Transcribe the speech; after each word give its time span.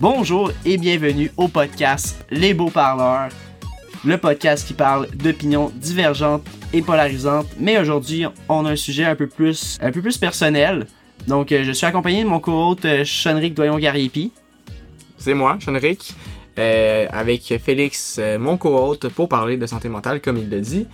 Bonjour 0.00 0.52
et 0.66 0.76
bienvenue 0.76 1.32
au 1.38 1.48
podcast 1.48 2.26
Les 2.30 2.52
Beaux 2.52 2.68
Parleurs, 2.68 3.30
le 4.04 4.18
podcast 4.18 4.66
qui 4.66 4.74
parle 4.74 5.08
d'opinions 5.14 5.72
divergentes 5.76 6.46
et 6.74 6.82
polarisantes. 6.82 7.46
Mais 7.58 7.78
aujourd'hui, 7.78 8.26
on 8.50 8.66
a 8.66 8.72
un 8.72 8.76
sujet 8.76 9.04
un 9.04 9.16
peu 9.16 9.26
plus, 9.26 9.78
un 9.80 9.92
peu 9.92 10.02
plus 10.02 10.18
personnel. 10.18 10.86
Donc, 11.26 11.52
euh, 11.52 11.64
je 11.64 11.72
suis 11.72 11.86
accompagné 11.86 12.22
de 12.22 12.28
mon 12.28 12.40
co-hôte 12.40 12.84
euh, 12.84 13.04
Chonric 13.04 13.54
Doyon-Gariepi. 13.54 14.32
C'est 15.16 15.34
moi, 15.34 15.56
Chonric, 15.58 16.14
euh, 16.58 17.06
avec 17.10 17.54
Félix, 17.64 18.16
euh, 18.18 18.38
mon 18.38 18.56
co-hôte, 18.58 19.08
pour 19.08 19.28
parler 19.28 19.56
de 19.56 19.66
santé 19.66 19.88
mentale, 19.88 20.20
comme 20.20 20.36
il 20.36 20.50
l'a 20.50 20.60
dit. 20.60 20.86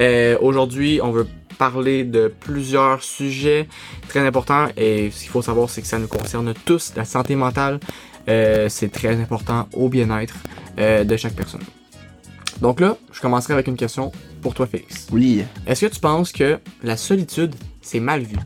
Euh, 0.00 0.36
Aujourd'hui, 0.40 1.00
on 1.02 1.12
veut 1.12 1.28
parler 1.56 2.04
de 2.04 2.32
plusieurs 2.40 3.02
sujets 3.02 3.68
très 4.08 4.20
importants 4.20 4.66
et 4.76 5.10
ce 5.10 5.22
qu'il 5.22 5.30
faut 5.30 5.42
savoir, 5.42 5.70
c'est 5.70 5.82
que 5.82 5.86
ça 5.86 5.98
nous 5.98 6.08
concerne 6.08 6.52
tous, 6.64 6.92
la 6.96 7.04
santé 7.04 7.34
mentale. 7.34 7.80
Euh, 8.28 8.68
c'est 8.68 8.90
très 8.90 9.16
important 9.20 9.68
au 9.72 9.88
bien-être 9.88 10.34
euh, 10.78 11.04
de 11.04 11.16
chaque 11.16 11.34
personne. 11.34 11.62
Donc 12.60 12.80
là, 12.80 12.96
je 13.12 13.20
commencerai 13.20 13.54
avec 13.54 13.68
une 13.68 13.76
question 13.76 14.10
pour 14.42 14.54
toi, 14.54 14.66
Félix. 14.66 15.06
Oui. 15.12 15.44
Est-ce 15.66 15.86
que 15.86 15.92
tu 15.92 16.00
penses 16.00 16.32
que 16.32 16.58
la 16.82 16.96
solitude, 16.96 17.54
c'est 17.80 18.00
mal 18.00 18.22
vu? 18.22 18.36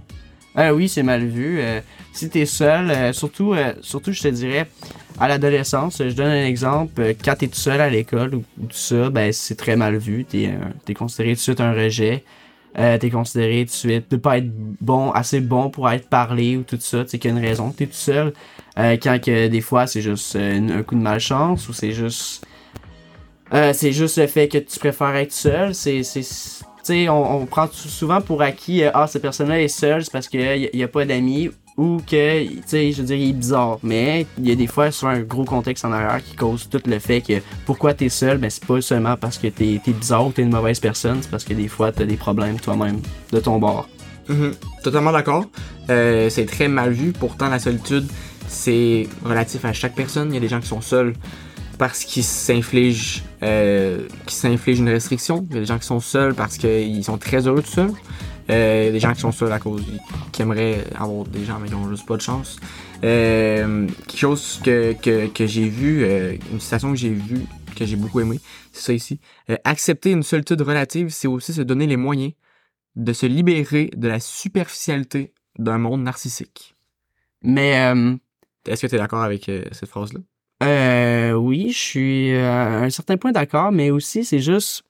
Ah 0.55 0.75
oui, 0.75 0.89
c'est 0.89 1.03
mal 1.03 1.25
vu. 1.25 1.61
Euh, 1.61 1.81
si 2.13 2.29
t'es 2.29 2.45
seul, 2.47 2.91
euh, 2.91 3.13
surtout, 3.13 3.55
euh, 3.55 3.73
surtout, 3.83 4.13
je 4.13 4.23
te 4.23 4.29
dirais, 4.29 4.67
à 5.19 5.29
l'adolescence, 5.29 5.99
je 5.99 6.13
donne 6.15 6.27
un 6.33 6.45
exemple. 6.47 7.01
euh, 7.01 7.15
quand 7.25 7.37
t'es 7.37 7.47
tout 7.49 7.55
seul 7.59 7.81
à 7.81 7.89
l'école 7.89 8.35
ou, 8.35 8.45
ou 8.61 8.67
tout 8.67 8.77
ça, 8.77 9.11
ben 9.11 9.33
c'est 9.33 9.55
très 9.57 9.77
mal 9.77 9.97
vu. 9.97 10.25
T'es 10.25 10.49
euh, 10.49 10.59
t'es 10.85 10.95
considéré 10.95 11.31
tout 11.31 11.37
de 11.37 11.41
suite 11.41 11.61
un 11.61 11.73
rejet. 11.73 12.25
Euh, 12.79 12.99
t'es 12.99 13.11
considéré 13.11 13.61
tout 13.61 13.67
de 13.67 13.71
suite 13.71 14.11
de 14.11 14.17
pas 14.17 14.39
être 14.39 14.49
bon, 14.81 15.11
assez 15.11 15.41
bon 15.41 15.71
pour 15.71 15.91
être 15.91 16.09
parlé 16.09 16.57
ou 16.57 16.63
tout 16.63 16.79
ça. 16.81 17.05
Tu 17.05 17.11
sais 17.11 17.19
qu'il 17.19 17.31
y 17.31 17.35
a 17.35 17.37
une 17.37 17.45
raison 17.45 17.71
t'es 17.71 17.87
tout 17.87 17.93
seul. 17.95 18.33
Euh, 18.79 18.97
quand 19.03 19.21
que 19.21 19.49
des 19.49 19.61
fois 19.61 19.87
c'est 19.87 20.03
juste 20.03 20.37
euh, 20.37 20.79
un 20.79 20.83
coup 20.83 20.95
de 20.95 21.01
malchance 21.01 21.69
ou 21.69 21.73
c'est 21.73 21.93
juste 21.93 22.47
euh, 23.53 23.73
c'est 23.73 23.93
juste 23.93 24.19
le 24.19 24.27
fait 24.29 24.47
que 24.49 24.59
tu 24.59 24.79
préfères 24.79 25.17
être 25.17 25.33
seul. 25.33 25.75
C'est 25.75 26.03
on, 26.89 27.47
prend 27.47 27.69
souvent 27.71 28.21
pour 28.21 28.43
acquis 28.43 28.83
euh, 28.83 28.91
ah 28.95 29.07
cette 29.07 29.23
personne-là 29.23 29.61
est 29.61 29.69
seule 29.69 30.05
c'est 30.05 30.13
parce 30.13 30.29
qu'il 30.29 30.71
y, 30.73 30.83
a 30.83 30.89
pas 30.89 31.05
d'amis 31.05 31.51
ou 31.77 31.99
que 31.99 32.47
tu 32.47 32.63
sais 32.67 32.93
je 32.93 33.01
veux 33.01 33.07
dire 33.07 33.17
il 33.17 33.31
est 33.31 33.33
bizarre. 33.33 33.79
Mais 33.83 34.27
il 34.39 34.49
y 34.49 34.53
a 34.53 34.55
des 34.55 34.67
fois 34.67 34.91
sur 34.91 35.09
un 35.09 35.21
gros 35.21 35.45
contexte 35.45 35.85
en 35.85 35.93
arrière 35.93 36.23
qui 36.23 36.37
cause 36.37 36.69
tout 36.69 36.81
le 36.87 36.99
fait 36.99 37.21
que 37.21 37.41
pourquoi 37.67 37.95
t'es 37.95 38.09
seul? 38.09 38.39
Ben 38.39 38.51
c'est 38.51 38.67
pas 38.67 38.81
seulement 38.81 39.17
parce 39.17 39.39
que 39.39 39.47
t'es 39.49 39.81
es 39.87 39.93
bizarre 39.93 40.27
ou 40.27 40.33
t'es 40.33 40.43
une 40.43 40.51
mauvaise 40.51 40.81
personne 40.81 41.19
c'est 41.23 41.31
parce 41.31 41.45
que 41.45 41.55
des 41.55 41.69
fois 41.69 41.93
t'as 41.93 42.05
des 42.05 42.17
problèmes 42.17 42.59
toi-même 42.59 43.01
de 43.33 43.41
ton 43.41 43.59
bord. 43.59 43.89
Mhm, 44.31 44.55
Totalement 44.85 45.13
d'accord. 45.13 45.47
Euh, 45.91 46.31
c'est 46.31 46.47
très 46.47 46.69
mal 46.69 46.93
vu. 46.93 47.13
Pourtant, 47.13 47.49
la 47.49 47.59
solitude, 47.59 48.07
c'est 48.47 49.09
relatif 49.25 49.65
à 49.65 49.73
chaque 49.73 49.95
personne. 49.95 50.31
Il 50.31 50.35
y 50.35 50.37
a 50.37 50.41
des 50.41 50.49
gens 50.49 50.61
qui 50.61 50.69
sont 50.69 50.81
seuls 50.81 51.15
parce 51.81 52.05
qu'ils 52.05 52.25
s'infligent, 52.25 53.23
euh, 53.43 54.07
qu'ils 54.27 54.37
s'infligent 54.37 54.81
une 54.81 54.91
restriction. 54.91 55.47
Il 55.49 55.55
y 55.55 55.57
a 55.57 55.61
des 55.61 55.67
gens 55.67 55.79
qui 55.79 55.87
sont 55.87 55.99
seuls 55.99 56.35
parce 56.35 56.59
qu'ils 56.59 57.03
sont 57.03 57.17
très 57.17 57.47
heureux 57.47 57.63
tout 57.63 57.71
seuls. 57.71 57.93
Euh, 58.51 58.83
il 58.83 58.87
y 58.87 58.89
a 58.91 58.93
des 58.93 59.01
gens 59.01 59.15
qui 59.15 59.21
sont 59.21 59.33
seuls 59.33 59.51
à 59.51 59.59
cause 59.59 59.83
qui 60.31 60.43
aimeraient 60.43 60.85
avoir 60.95 61.25
des 61.25 61.43
gens 61.43 61.59
mais 61.59 61.69
qui 61.69 61.75
ont 61.75 61.89
juste 61.89 62.05
pas 62.05 62.19
de 62.19 62.21
chance. 62.21 62.59
Euh, 63.03 63.87
quelque 64.07 64.19
chose 64.19 64.61
que, 64.63 64.93
que, 64.93 65.29
que 65.29 65.47
j'ai 65.47 65.71
vu, 65.71 66.05
euh, 66.05 66.37
une 66.53 66.61
citation 66.61 66.91
que 66.91 66.99
j'ai 66.99 67.15
vue, 67.15 67.47
que 67.75 67.87
j'ai 67.87 67.97
beaucoup 67.97 68.21
aimé, 68.21 68.41
c'est 68.73 68.83
ça 68.83 68.93
ici. 68.93 69.19
Euh, 69.49 69.57
accepter 69.65 70.11
une 70.11 70.23
solitude 70.23 70.61
relative, 70.61 71.09
c'est 71.09 71.29
aussi 71.29 71.55
se 71.55 71.63
donner 71.63 71.87
les 71.87 71.97
moyens 71.97 72.33
de 72.95 73.15
se 73.15 73.25
libérer 73.25 73.89
de 73.97 74.07
la 74.07 74.21
superficialité 74.21 75.33
d'un 75.59 75.79
monde 75.79 76.03
narcissique. 76.03 76.77
Mais 77.43 77.91
euh, 77.91 78.17
Est-ce 78.67 78.83
que 78.83 78.87
tu 78.87 78.97
es 78.97 78.99
d'accord 78.99 79.23
avec 79.23 79.51
cette 79.73 79.89
phrase-là? 79.89 80.21
Euh, 80.63 81.33
oui, 81.33 81.71
je 81.73 81.79
suis 81.79 82.33
euh, 82.35 82.51
à 82.51 82.83
un 82.85 82.91
certain 82.91 83.17
point 83.17 83.33
d'accord, 83.33 83.73
mais 83.73 83.91
aussi 83.91 84.25
c'est 84.25 84.41
juste. 84.41 84.83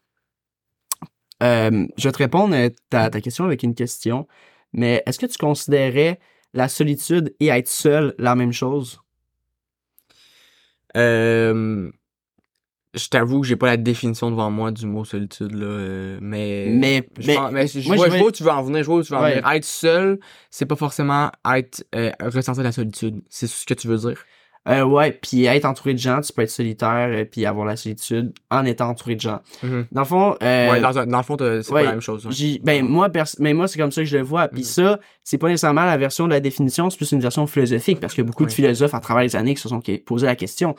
Euh, 1.43 1.87
je 1.97 2.09
vais 2.09 2.13
te 2.13 2.19
répondre 2.19 2.55
à 2.55 2.69
ta, 2.91 3.09
ta 3.11 3.21
question 3.21 3.45
avec 3.45 3.63
une 3.63 3.75
question. 3.75 4.27
Mais 4.73 5.03
est-ce 5.07 5.19
que 5.19 5.27
tu 5.27 5.39
considérais 5.39 6.19
la 6.55 6.69
solitude 6.69 7.35
et 7.41 7.49
être 7.49 7.69
seul 7.69 8.15
la 8.19 8.35
même 8.35 8.53
chose? 8.53 9.01
Euh, 10.97 11.91
je 12.95 13.09
t'avoue 13.09 13.41
que 13.41 13.47
j'ai 13.47 13.57
pas 13.57 13.67
la 13.69 13.77
définition 13.77 14.31
devant 14.31 14.51
moi 14.51 14.73
du 14.73 14.87
mot 14.87 15.05
solitude, 15.05 15.53
là, 15.55 15.67
euh, 15.67 16.19
mais... 16.21 16.67
Mais, 16.69 17.09
Je, 17.19 17.27
mais 17.29 17.35
pense- 17.37 17.53
mais 17.53 17.67
je, 17.69 17.87
moi, 17.87 17.97
vois, 17.97 18.09
je 18.11 18.17
vois 18.17 18.27
où 18.27 18.31
tu 18.33 18.43
veux 18.43 18.51
en 18.51 18.63
venir, 18.63 18.83
je 18.83 18.87
vois 18.87 18.97
où 18.97 19.03
tu 19.03 19.13
veux 19.13 19.19
en 19.19 19.23
Ouais. 19.23 19.35
venir. 19.41 19.49
Être 19.51 19.65
seul, 19.65 20.19
c'est 20.51 20.67
pas 20.67 20.77
forcément 20.77 21.31
être 21.55 21.85
euh, 21.95 22.11
ressentir 22.21 22.65
la 22.65 22.73
solitude. 22.73 23.23
C'est 23.29 23.47
ce 23.47 23.65
que 23.65 23.75
tu 23.75 23.87
veux 23.87 23.99
dire? 23.99 24.21
Euh, 24.69 24.83
ouais, 24.85 25.13
puis 25.13 25.47
être 25.47 25.65
entouré 25.65 25.95
de 25.95 25.99
gens, 25.99 26.21
tu 26.21 26.33
peux 26.35 26.43
être 26.43 26.51
solitaire 26.51 27.09
euh, 27.11 27.25
puis 27.25 27.47
avoir 27.47 27.65
la 27.67 27.77
solitude 27.77 28.33
en 28.51 28.65
étant 28.67 28.91
entouré 28.91 29.15
de 29.17 29.21
gens. 29.21 29.41
Mhm. 29.63 29.87
Dans 29.91 30.03
le 30.03 30.07
fond, 30.07 30.37
euh, 30.43 30.71
ouais, 30.71 30.81
dans, 30.81 30.99
un- 30.99 31.07
dans 31.07 31.17
le 31.17 31.23
fond, 31.25 31.37
c'est 31.39 31.45
ouais, 31.73 31.81
pas 31.81 31.83
la 31.85 31.91
même 31.93 32.01
chose. 32.03 32.27
ouais. 32.27 32.61
Ben 32.63 32.85
moi 32.87 33.09
mais 33.39 33.55
moi 33.55 33.69
c'est 33.69 33.79
comme 33.79 33.91
ça 33.91 34.03
que 34.03 34.07
je 34.07 34.19
le 34.19 34.23
vois 34.23 34.49
puis 34.49 34.61
Mhm. 34.61 34.65
ça 34.67 35.01
c'est 35.25 35.39
pas 35.39 35.49
nécessairement 35.49 35.85
la 35.87 35.97
version 35.97 36.27
de 36.27 36.33
la 36.33 36.41
définition 36.41 36.91
c'est 36.91 36.99
plus 36.99 37.13
une 37.13 37.21
version 37.21 37.47
philosophique 37.47 38.01
parce 38.01 38.15
a 38.19 38.23
beaucoup 38.23 38.45
de 38.45 38.53
philosophes 38.53 38.95
à 38.95 39.01
travers 39.01 39.23
les 39.23 39.35
années 39.35 39.55
qui 39.55 39.63
se 39.63 39.69
sont 39.71 39.81
qui- 39.81 39.99
posé 39.99 40.27
la 40.27 40.37
question 40.37 40.75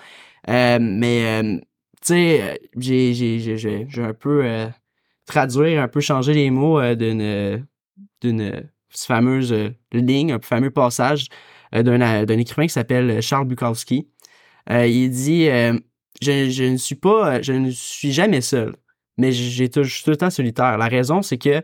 Euh, 0.50 0.78
mais 0.80 1.42
tu 2.06 2.14
sais 2.14 2.60
j'ai 2.78 3.14
j'ai 3.14 3.40
j'ai 3.88 4.04
un 4.04 4.14
peu 4.14 4.44
traduire 5.26 5.82
un 5.82 5.88
peu 5.88 6.02
changer 6.02 6.34
les 6.34 6.50
mots 6.52 6.82
d'une 6.96 7.66
d'une 8.22 8.70
fameuse 8.90 9.54
ligne 9.92 10.34
un 10.34 10.40
fameux 10.40 10.72
passage 10.72 11.28
d'un 11.74 12.02
euh, 12.02 12.26
d'un 12.26 12.38
écrivain 12.38 12.68
qui 12.68 12.74
s'appelle 12.74 13.22
Charles 13.22 13.48
Bukowski 13.48 14.10
Euh, 14.70 14.88
il 14.88 15.10
dit 15.10 15.50
euh, 15.50 15.74
je, 16.22 16.50
je 16.50 16.64
ne 16.66 16.78
suis 16.78 16.96
pas 16.96 17.36
euh, 17.38 17.40
je 17.42 17.54
ne 17.54 17.72
suis 17.72 18.12
jamais 18.12 18.42
seul 18.42 18.76
mais 19.18 19.32
j'ai 19.32 19.70
tout, 19.70 19.84
je 19.84 19.94
suis 20.02 20.10
le 20.10 20.18
temps 20.18 20.30
solitaire. 20.30 20.78
La 20.78 20.88
raison, 20.88 21.22
c'est 21.22 21.38
que 21.38 21.62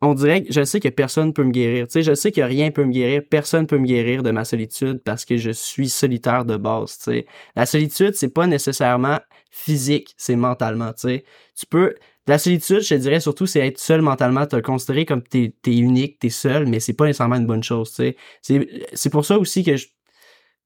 on 0.00 0.14
dirait 0.14 0.42
que 0.42 0.52
je 0.52 0.64
sais 0.64 0.80
que 0.80 0.88
personne 0.88 1.32
peut 1.32 1.44
me 1.44 1.52
guérir. 1.52 1.86
Tu 1.86 1.92
sais, 1.92 2.02
je 2.02 2.14
sais 2.14 2.32
que 2.32 2.40
rien 2.40 2.72
peut 2.72 2.84
me 2.84 2.90
guérir, 2.90 3.22
personne 3.30 3.68
peut 3.68 3.78
me 3.78 3.86
guérir 3.86 4.24
de 4.24 4.32
ma 4.32 4.44
solitude 4.44 5.00
parce 5.04 5.24
que 5.24 5.36
je 5.36 5.50
suis 5.52 5.88
solitaire 5.88 6.44
de 6.44 6.56
base. 6.56 6.98
Tu 6.98 7.04
sais, 7.04 7.26
la 7.54 7.66
solitude, 7.66 8.14
c'est 8.16 8.34
pas 8.34 8.48
nécessairement 8.48 9.20
physique, 9.52 10.14
c'est 10.16 10.34
mentalement. 10.36 10.92
Tu 10.92 11.00
sais, 11.02 11.24
tu 11.56 11.66
peux 11.66 11.94
la 12.26 12.38
solitude, 12.38 12.80
je 12.80 12.94
dirais 12.94 13.20
surtout, 13.20 13.46
c'est 13.46 13.66
être 13.66 13.78
seul 13.78 14.02
mentalement, 14.02 14.46
te 14.46 14.56
considérer 14.56 15.04
comme 15.06 15.22
t'es 15.22 15.54
es 15.66 15.76
unique, 15.76 16.18
t'es 16.20 16.30
seul, 16.30 16.66
mais 16.66 16.80
c'est 16.80 16.92
pas 16.92 17.06
nécessairement 17.06 17.36
une 17.36 17.46
bonne 17.46 17.64
chose. 17.64 17.92
Tu 17.92 18.14
sais, 18.42 18.68
c'est 18.92 19.10
pour 19.10 19.24
ça 19.24 19.38
aussi 19.38 19.64
que 19.64 19.76
je 19.76 19.86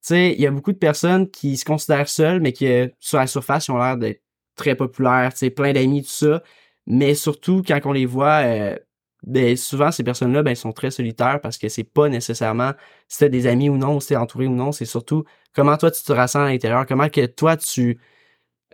tu 0.07 0.15
sais, 0.15 0.33
il 0.35 0.41
y 0.41 0.47
a 0.47 0.53
beaucoup 0.53 0.73
de 0.73 0.79
personnes 0.79 1.29
qui 1.31 1.57
se 1.57 1.65
considèrent 1.65 2.09
seules, 2.09 2.41
mais 2.41 2.53
qui, 2.53 2.67
sur 3.01 3.19
la 3.19 3.27
surface, 3.27 3.67
ils 3.67 3.73
ont 3.73 3.79
l'air 3.79 3.97
d'être 3.97 4.23
très 4.55 4.77
populaires, 4.77 5.35
tu 5.35 5.51
plein 5.51 5.73
d'amis, 5.73 6.03
tout 6.05 6.11
ça. 6.11 6.43
Mais 6.87 7.15
surtout, 7.15 7.63
quand 7.67 7.81
on 7.85 7.93
les 7.93 8.07
voit, 8.07 8.43
euh, 8.45 8.77
ben, 9.25 9.57
souvent, 9.57 9.91
ces 9.91 10.05
personnes-là, 10.05 10.43
ben, 10.45 10.55
sont 10.55 10.73
très 10.73 10.91
solitaires 10.93 11.41
parce 11.43 11.59
que 11.59 11.69
c'est 11.69 11.85
pas 11.85 12.09
nécessairement 12.09 12.73
si 13.09 13.19
t'as 13.21 13.29
des 13.29 13.47
amis 13.49 13.69
ou 13.69 13.77
non, 13.79 13.99
si 14.01 14.09
t'es 14.09 14.17
entouré 14.17 14.47
ou 14.47 14.55
non, 14.55 14.73
c'est 14.73 14.85
surtout 14.85 15.25
comment 15.55 15.77
toi 15.77 15.91
tu 15.91 16.03
te 16.03 16.13
ressens 16.13 16.43
à 16.43 16.47
l'intérieur, 16.51 16.87
comment 16.87 17.09
que 17.09 17.27
toi 17.27 17.57
tu, 17.57 17.99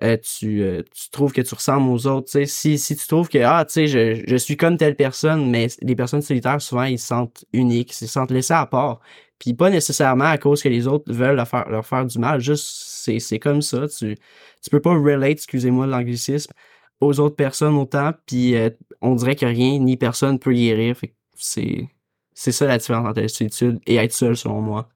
euh, 0.03 0.17
tu, 0.17 0.63
euh, 0.63 0.83
tu 0.93 1.11
trouves 1.11 1.33
que 1.33 1.41
tu 1.41 1.55
ressembles 1.55 1.89
aux 1.89 2.07
autres. 2.09 2.45
Si, 2.47 2.77
tu 2.79 3.07
trouves 3.07 3.29
que, 3.29 3.39
ah, 3.39 3.65
je, 3.69 4.37
suis 4.37 4.57
comme 4.57 4.77
telle 4.77 4.97
personne, 4.97 5.49
mais 5.49 5.69
les 5.81 5.95
personnes 5.95 6.23
solitaires, 6.23 6.61
souvent, 6.61 6.85
ils 6.85 6.99
se 6.99 7.07
sentent 7.09 7.45
uniques, 7.53 7.93
ils 7.93 7.95
se 7.95 8.07
sentent 8.07 8.33
laissés 8.33 8.55
à 8.55 8.67
part. 8.67 9.01
Puis 9.39 9.55
pas 9.55 9.71
nécessairement 9.71 10.25
à 10.25 10.39
cause 10.39 10.63
que 10.63 10.69
les 10.69 10.87
autres 10.87 11.13
veulent 11.13 11.37
leur 11.37 11.87
faire, 11.87 12.07
du 12.07 12.19
mal, 12.19 12.41
juste 12.41 12.67
c'est, 12.67 13.39
comme 13.39 13.63
ça. 13.63 13.87
Tu, 13.89 14.17
tu 14.63 14.71
peux 14.71 14.81
pas 14.81 14.93
relate, 14.95 15.33
excusez-moi 15.33 15.87
l'anglicisme, 15.87 16.53
aux 17.01 17.21
autres 17.21 17.37
personnes 17.37 17.77
autant, 17.77 18.13
puis 18.27 18.57
euh, 18.57 18.71
on 19.01 19.15
dirait 19.15 19.37
que 19.37 19.47
rien 19.47 19.79
ni 19.79 19.97
personne 19.97 20.39
peut 20.39 20.53
guérir. 20.53 20.97
C'est, 21.37 21.89
c'est 22.35 22.53
ça 22.53 22.67
la 22.67 22.79
différence 22.79 23.09
entre 23.09 23.21
la 23.21 23.29
solitude 23.29 23.81
et 23.87 23.97
être 23.97 24.13
seul, 24.13 24.37
selon 24.37 24.61
moi. 24.61 24.89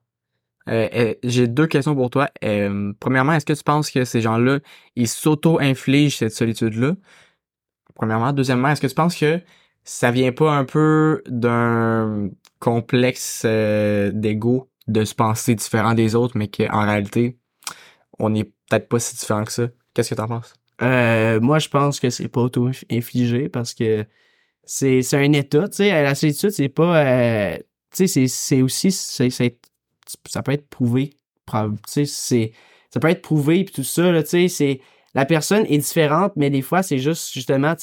Euh, 0.67 0.89
euh, 0.93 1.13
J'ai 1.23 1.47
deux 1.47 1.67
questions 1.67 1.95
pour 1.95 2.09
toi. 2.09 2.29
Euh, 2.43 2.93
premièrement, 2.99 3.33
est-ce 3.33 3.45
que 3.45 3.53
tu 3.53 3.63
penses 3.63 3.89
que 3.89 4.03
ces 4.05 4.21
gens-là, 4.21 4.59
ils 4.95 5.07
s'auto-infligent 5.07 6.17
cette 6.17 6.33
solitude-là? 6.33 6.95
Premièrement. 7.95 8.33
Deuxièmement, 8.33 8.69
est-ce 8.69 8.81
que 8.81 8.87
tu 8.87 8.95
penses 8.95 9.15
que 9.15 9.39
ça 9.83 10.11
vient 10.11 10.31
pas 10.31 10.51
un 10.51 10.65
peu 10.65 11.23
d'un 11.27 12.29
complexe 12.59 13.45
d'ego 13.45 14.69
de 14.87 15.03
se 15.03 15.15
penser 15.15 15.55
différent 15.55 15.93
des 15.93 16.15
autres, 16.15 16.37
mais 16.37 16.47
qu'en 16.47 16.85
réalité, 16.85 17.37
on 18.19 18.29
n'est 18.29 18.45
peut-être 18.45 18.89
pas 18.89 18.99
si 18.99 19.15
différent 19.15 19.43
que 19.45 19.51
ça? 19.51 19.67
Qu'est-ce 19.93 20.11
que 20.11 20.15
t'en 20.15 20.27
penses? 20.27 20.53
Moi, 20.79 21.59
je 21.59 21.69
pense 21.69 21.99
que 21.99 22.09
c'est 22.09 22.27
pas 22.27 22.41
auto-infligé 22.41 23.49
parce 23.49 23.73
que 23.73 24.05
c'est, 24.63 25.01
un 25.13 25.31
état, 25.33 25.67
tu 25.69 25.77
sais. 25.77 26.03
La 26.03 26.13
solitude, 26.13 26.51
c'est 26.51 26.69
pas... 26.69 27.57
tu 27.95 28.07
sais, 28.07 28.27
c'est, 28.27 28.61
aussi... 28.61 28.91
ça 30.27 30.41
peut 30.41 30.51
être 30.51 30.67
prouvé 30.69 31.11
ça 32.89 32.99
peut 32.99 33.09
être 33.09 33.21
prouvé 33.21 33.63
puis 33.63 33.73
tout 33.73 33.83
ça, 33.83 34.11
là, 34.11 34.21
c'est, 34.25 34.81
la 35.13 35.25
personne 35.25 35.65
est 35.67 35.77
différente, 35.77 36.33
mais 36.35 36.49
des 36.49 36.61
fois, 36.61 36.83
c'est 36.83 36.99
juste, 36.99 37.31
justement, 37.33 37.73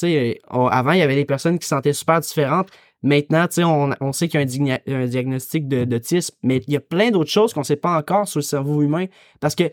on- 0.51 0.67
avant, 0.67 0.91
il 0.91 0.99
y 0.99 1.01
avait 1.01 1.15
des 1.15 1.25
personnes 1.25 1.59
qui 1.59 1.65
se 1.65 1.69
sentaient 1.75 1.93
super 1.93 2.19
différentes. 2.21 2.69
Maintenant, 3.03 3.47
on, 3.59 3.91
on 4.01 4.13
sait 4.13 4.27
qu'il 4.27 4.39
y 4.39 4.71
a 4.71 4.79
un, 4.87 5.01
un 5.03 5.05
diagnostic 5.05 5.67
d'autisme, 5.67 6.35
mais 6.43 6.61
il 6.67 6.73
y 6.73 6.77
a 6.77 6.79
plein 6.79 7.11
d'autres 7.11 7.29
choses 7.29 7.53
qu'on 7.53 7.63
sait 7.63 7.75
pas 7.75 7.97
encore 7.97 8.27
sur 8.27 8.39
le 8.39 8.43
cerveau 8.43 8.81
humain. 8.81 9.05
Parce 9.39 9.53
que 9.55 9.63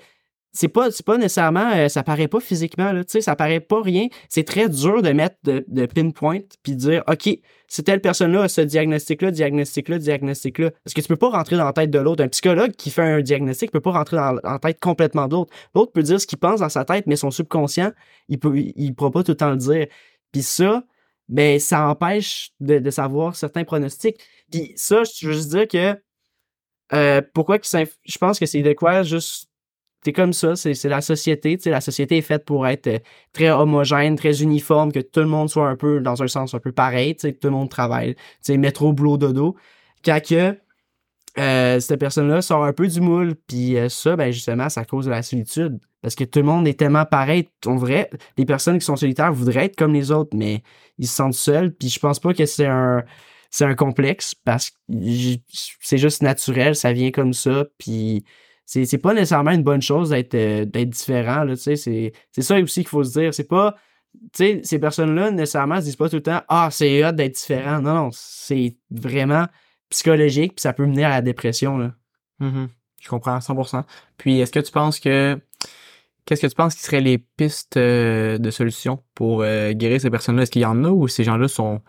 c'est 0.52 0.68
pas, 0.68 0.90
c'est 0.90 1.04
pas 1.04 1.16
nécessairement, 1.16 1.72
euh, 1.74 1.88
ça 1.88 2.02
paraît 2.02 2.28
pas 2.28 2.40
physiquement, 2.40 2.92
là, 2.92 3.04
tu 3.04 3.12
sais, 3.12 3.20
ça 3.22 3.36
paraît 3.36 3.60
pas 3.60 3.80
rien. 3.80 4.08
C'est 4.28 4.44
très 4.44 4.68
dur 4.68 5.00
de 5.00 5.10
mettre 5.10 5.36
de, 5.44 5.64
de 5.66 5.86
pinpoint 5.86 6.40
puis 6.62 6.72
de 6.74 6.78
dire, 6.78 7.04
OK, 7.08 7.38
c'est 7.68 7.84
telle 7.84 8.02
personne-là 8.02 8.42
a 8.42 8.48
ce 8.48 8.60
diagnostic-là, 8.60 9.30
diagnostic-là, 9.30 9.98
diagnostic-là. 9.98 10.70
Parce 10.84 10.92
que 10.92 11.00
tu 11.00 11.08
peux 11.08 11.16
pas 11.16 11.30
rentrer 11.30 11.56
dans 11.56 11.64
la 11.64 11.72
tête 11.72 11.90
de 11.90 11.98
l'autre? 11.98 12.22
Un 12.22 12.28
psychologue 12.28 12.72
qui 12.72 12.90
fait 12.90 13.02
un 13.02 13.22
diagnostic 13.22 13.70
peut 13.70 13.80
pas 13.80 13.92
rentrer 13.92 14.18
dans, 14.18 14.32
la 14.44 14.58
tête 14.58 14.78
complètement 14.78 15.26
d'autre. 15.26 15.54
L'autre 15.74 15.92
peut 15.92 16.02
dire 16.02 16.20
ce 16.20 16.26
qu'il 16.26 16.38
pense 16.38 16.60
dans 16.60 16.68
sa 16.68 16.84
tête, 16.84 17.06
mais 17.06 17.16
son 17.16 17.30
subconscient, 17.30 17.92
il 18.28 18.38
peut, 18.38 18.56
il 18.58 18.94
pourra 18.94 19.10
pas 19.10 19.22
tout 19.22 19.32
le 19.32 19.36
temps 19.36 19.50
le 19.50 19.56
dire. 19.56 19.86
Puis 20.32 20.42
ça, 20.42 20.84
ben, 21.28 21.58
ça 21.58 21.88
empêche 21.88 22.50
de, 22.60 22.78
de 22.78 22.90
savoir 22.90 23.36
certains 23.36 23.64
pronostics. 23.64 24.18
Puis 24.50 24.74
ça, 24.76 25.02
je 25.04 25.28
veux 25.28 25.32
juste 25.32 25.48
dire 25.48 25.66
que, 25.66 25.98
euh, 26.92 27.22
pourquoi 27.32 27.58
que 27.58 27.66
ça, 27.66 27.84
je 27.84 28.18
pense 28.18 28.38
que 28.38 28.44
c'est 28.44 28.60
de 28.60 28.72
quoi 28.74 29.02
juste, 29.02 29.48
c'est 30.04 30.12
comme 30.12 30.32
ça, 30.32 30.56
c'est 30.56 30.84
la 30.84 31.00
société, 31.00 31.58
la 31.66 31.80
société 31.80 32.18
est 32.18 32.22
faite 32.22 32.44
pour 32.44 32.66
être 32.66 32.86
euh, 32.88 32.98
très 33.32 33.50
homogène, 33.50 34.16
très 34.16 34.42
uniforme, 34.42 34.90
que 34.92 35.00
tout 35.00 35.20
le 35.20 35.26
monde 35.26 35.48
soit 35.48 35.68
un 35.68 35.76
peu, 35.76 36.00
dans 36.00 36.22
un 36.22 36.28
sens 36.28 36.54
un 36.54 36.58
peu 36.58 36.72
pareil, 36.72 37.14
que 37.14 37.28
tout 37.28 37.48
le 37.48 37.50
monde 37.50 37.70
travaille, 37.70 38.14
tu 38.14 38.22
sais, 38.42 38.56
métro, 38.56 38.92
boulot, 38.92 39.16
dodo. 39.16 39.56
Quand 40.04 40.20
que, 40.20 40.58
euh, 41.38 41.80
cette 41.80 42.00
personne-là 42.00 42.42
sort 42.42 42.64
un 42.64 42.72
peu 42.72 42.88
du 42.88 43.00
moule, 43.00 43.36
puis 43.46 43.76
euh, 43.78 43.88
ça, 43.88 44.16
ben 44.16 44.32
justement, 44.32 44.66
à 44.74 44.84
cause 44.84 45.06
de 45.06 45.10
la 45.10 45.22
solitude. 45.22 45.78
Parce 46.02 46.16
que 46.16 46.24
tout 46.24 46.40
le 46.40 46.44
monde 46.44 46.66
est 46.66 46.78
tellement 46.78 47.06
pareil. 47.06 47.48
On 47.64 47.76
vrai, 47.76 48.10
les 48.36 48.44
personnes 48.44 48.78
qui 48.78 48.84
sont 48.84 48.96
solitaires 48.96 49.32
voudraient 49.32 49.66
être 49.66 49.76
comme 49.76 49.94
les 49.94 50.10
autres, 50.10 50.36
mais 50.36 50.62
ils 50.98 51.06
se 51.06 51.14
sentent 51.14 51.34
seuls. 51.34 51.72
Puis 51.72 51.88
je 51.88 52.00
pense 52.00 52.18
pas 52.18 52.34
que 52.34 52.44
c'est 52.44 52.66
un, 52.66 53.04
c'est 53.50 53.64
un 53.64 53.74
complexe 53.74 54.34
parce 54.34 54.70
que 54.70 54.76
c'est 55.80 55.98
juste 55.98 56.22
naturel, 56.22 56.74
ça 56.74 56.92
vient 56.92 57.12
comme 57.12 57.32
ça. 57.32 57.66
Puis 57.78 58.24
c'est, 58.72 58.98
pas 58.98 59.12
nécessairement 59.12 59.50
une 59.50 59.62
bonne 59.62 59.82
chose 59.82 60.10
d'être, 60.10 60.34
euh, 60.34 60.64
différent. 60.64 61.44
C'est, 61.56 62.12
ça 62.38 62.58
aussi 62.58 62.80
qu'il 62.80 62.88
faut 62.88 63.04
se 63.04 63.18
dire. 63.18 63.34
C'est 63.34 63.48
pas, 63.48 63.74
ces 64.32 64.78
personnes-là 64.80 65.30
nécessairement 65.30 65.76
se 65.76 65.84
disent 65.84 65.96
pas 65.96 66.08
tout 66.08 66.16
le 66.16 66.22
temps, 66.22 66.42
ah, 66.48 66.68
c'est 66.70 67.04
hot 67.04 67.12
d'être 67.12 67.34
différent. 67.34 67.80
Non, 67.80 67.94
non, 67.94 68.10
c'est 68.12 68.76
vraiment 68.90 69.46
psychologique, 69.90 70.54
puis 70.56 70.62
ça 70.62 70.72
peut 70.72 70.86
mener 70.86 71.04
à 71.04 71.10
la 71.10 71.22
dépression. 71.22 71.76
Là. 71.76 71.92
Mhm. 72.40 72.68
Je 73.00 73.08
comprends 73.08 73.38
100%. 73.38 73.84
Puis, 74.16 74.40
est-ce 74.40 74.52
que 74.52 74.60
tu 74.60 74.72
penses 74.72 75.00
que... 75.00 75.38
Qu'est-ce 76.24 76.42
que 76.42 76.46
tu 76.46 76.54
penses 76.54 76.76
qui 76.76 76.82
seraient 76.82 77.00
les 77.00 77.18
pistes 77.18 77.76
euh, 77.76 78.38
de 78.38 78.50
solutions 78.52 79.02
pour 79.16 79.42
euh, 79.42 79.72
guérir 79.72 80.00
ces 80.00 80.08
personnes-là? 80.08 80.42
Est-ce 80.42 80.52
qu'il 80.52 80.62
y 80.62 80.66
en 80.66 80.84
a 80.84 80.88
ou 80.88 81.08
ces 81.08 81.24
gens-là 81.24 81.48
sont, 81.48 81.82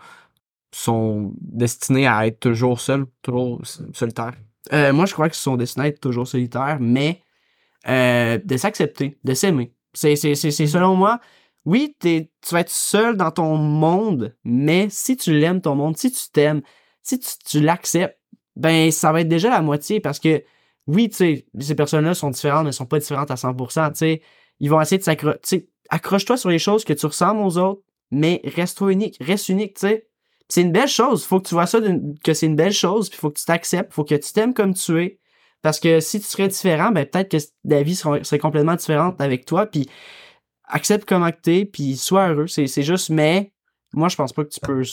sont 0.72 1.32
destinés 1.40 2.08
à 2.08 2.26
être 2.26 2.40
toujours 2.40 2.80
seuls, 2.80 3.06
toujours 3.22 3.62
solitaires? 3.94 4.34
Euh, 4.72 4.94
moi, 4.94 5.06
je 5.06 5.14
crois 5.14 5.30
qu'ils 5.30 5.40
sont 5.40 5.58
destinés 5.58 5.86
à 5.86 5.88
être 5.90 6.00
toujours 6.00 6.28
solitaires, 6.28 6.78
mais 6.80 7.22
euh, 7.88 8.40
de 8.44 8.58
s'accepter, 8.58 9.18
de 9.24 9.34
s'aimer. 9.34 9.74
C'est, 9.94 10.16
c'est, 10.16 10.36
c'est, 10.36 10.52
c'est 10.52 10.68
selon 10.68 10.96
moi, 10.96 11.20
oui, 11.66 11.96
t'es, 12.00 12.32
tu 12.42 12.54
vas 12.54 12.62
être 12.62 12.70
seul 12.70 13.18
dans 13.18 13.32
ton 13.32 13.58
monde, 13.58 14.36
mais 14.44 14.88
si 14.90 15.18
tu 15.18 15.34
l'aimes, 15.38 15.62
ton 15.62 15.76
monde, 15.76 15.98
si 15.98 16.12
tu 16.12 16.30
t'aimes, 16.32 16.62
si 17.04 17.20
tu, 17.20 17.30
tu 17.46 17.60
l'acceptes, 17.62 18.20
ben, 18.56 18.92
ça 18.92 19.12
va 19.12 19.22
être 19.22 19.28
déjà 19.28 19.50
la 19.50 19.62
moitié 19.62 20.00
parce 20.00 20.20
que, 20.20 20.44
oui, 20.88 21.10
tu 21.10 21.16
sais, 21.18 21.48
ces 21.60 21.76
personnes-là 21.76 22.14
sont 22.14 22.30
différentes, 22.30 22.66
mais 22.66 22.72
sont 22.72 22.86
pas 22.86 23.00
différentes 23.00 23.32
à 23.32 23.36
100%, 23.36 23.92
tu 23.92 23.98
sais. 24.00 24.22
Ils 24.60 24.70
vont 24.70 24.82
essayer 24.82 24.98
de 25.00 25.04
s'accrocher, 25.04 25.40
tu 25.44 25.50
sais, 25.50 25.70
accroche-toi 25.90 26.38
sur 26.38 26.50
les 26.50 26.60
choses 26.60 26.84
que 26.86 26.94
tu 26.94 27.06
ressembles 27.06 27.42
aux 27.42 27.58
autres, 27.58 27.82
mais 28.12 28.42
reste-toi 28.46 28.92
unique, 28.94 29.18
reste 29.22 29.50
unique, 29.50 29.76
tu 29.76 29.88
sais. 29.88 30.08
C'est 30.54 30.62
une 30.62 30.72
belle 30.72 30.88
chose. 30.88 31.26
Faut 31.26 31.40
que 31.40 31.48
tu 31.48 31.56
vois 31.56 31.66
ça 31.66 31.80
que 32.24 32.36
c'est 32.36 32.46
une 32.46 32.56
belle 32.56 32.72
chose, 32.72 33.10
puis 33.10 33.18
faut 33.18 33.32
que 33.32 33.40
tu 33.40 33.46
t'acceptes, 33.46 33.92
faut 33.92 34.04
que 34.04 34.14
tu 34.14 34.34
t'aimes 34.34 34.54
comme 34.54 34.76
tu 34.76 35.02
es. 35.02 35.18
Parce 35.64 35.80
que 35.80 36.00
si 36.00 36.20
tu 36.20 36.28
serais 36.28 36.48
différent, 36.48 36.92
ben 36.92 37.08
peut-être 37.08 37.32
que 37.32 37.38
la 37.64 37.82
vie 37.82 37.96
serait, 37.96 38.24
serait 38.24 38.38
complètement 38.38 38.76
différente 38.76 39.20
avec 39.20 39.46
toi, 39.46 39.66
puis 39.66 39.90
accepte 40.66 41.10
comment 41.10 41.32
t'es, 41.32 41.66
puis 41.66 41.98
sois 41.98 42.30
heureux. 42.30 42.46
C'est, 42.46 42.68
c'est 42.68 42.84
juste, 42.84 43.10
mais 43.10 43.52
moi, 43.96 44.10
je 44.10 44.16
pense 44.16 44.32
pas 44.32 44.44
que 44.44 44.50
tu 44.50 44.60
peux 44.60 44.84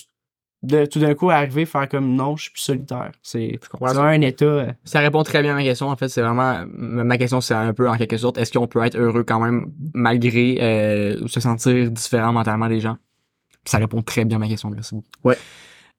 de, 0.63 0.87
tout 0.87 0.99
d'un 0.99 1.15
coup 1.15 1.29
arriver 1.29 1.67
faire 1.67 1.91
comme 1.91 2.15
non, 2.15 2.37
je 2.37 2.45
suis 2.45 2.53
plus 2.53 2.63
solitaire. 2.63 3.13
C'est, 3.23 3.61
c'est 3.61 3.99
un 3.99 4.21
état. 4.23 4.45
euh, 4.47 4.73
Ça 4.85 5.01
répond 5.01 5.23
très 5.25 5.43
bien 5.43 5.53
à 5.53 5.57
ma 5.57 5.63
question. 5.63 5.89
En 5.89 5.97
fait, 5.97 6.09
c'est 6.09 6.23
vraiment... 6.23 6.65
Ma 6.67 7.19
question, 7.19 7.43
c'est 7.43 7.53
un 7.53 7.75
peu, 7.75 7.87
en 7.87 7.99
quelque 7.99 8.17
sorte, 8.17 8.39
est-ce 8.39 8.51
qu'on 8.51 8.67
peut 8.67 8.83
être 8.83 8.97
heureux 8.97 9.25
quand 9.25 9.41
même 9.41 9.71
malgré 9.93 10.57
euh, 10.63 11.29
se 11.29 11.41
sentir 11.41 11.91
différent 11.91 12.33
mentalement 12.33 12.69
des 12.69 12.81
gens? 12.81 12.97
Ça 13.71 13.79
répond 13.79 14.03
très 14.03 14.25
bien 14.25 14.37
à 14.37 14.41
ma 14.41 14.49
question. 14.49 14.69
Merci 14.69 14.97
beaucoup. 14.97 15.09
Ouais. 15.23 15.39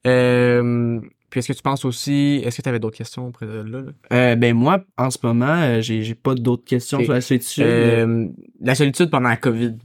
Euh, 0.05 0.99
puis 1.29 1.39
est-ce 1.39 1.47
que 1.47 1.53
tu 1.53 1.61
penses 1.61 1.85
aussi... 1.85 2.41
Est-ce 2.43 2.57
que 2.57 2.61
tu 2.63 2.67
avais 2.67 2.79
d'autres 2.79 2.97
questions 2.97 3.29
après 3.29 3.45
là? 3.45 3.63
là? 3.63 3.83
euh, 4.11 4.35
ben 4.35 4.53
moi, 4.53 4.83
en 4.97 5.09
ce 5.09 5.17
moment, 5.23 5.45
euh, 5.45 5.81
j'ai, 5.81 6.03
j'ai 6.03 6.13
pas 6.13 6.35
d'autres 6.35 6.65
questions 6.65 7.01
sur 7.01 7.13
la 7.13 7.21
solitude. 7.21 7.63
Euh, 7.63 8.27
la 8.59 8.75
solitude 8.75 9.09
pendant 9.09 9.29
la 9.29 9.37
COVID. 9.37 9.77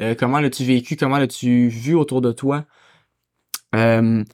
Euh, 0.00 0.14
comment 0.18 0.40
l'as-tu 0.40 0.64
vécu? 0.64 0.96
Comment 0.96 1.18
l'as-tu 1.18 1.68
vu 1.68 1.94
autour 1.94 2.22
de 2.22 2.32
toi? 2.32 2.64
Je 3.74 4.24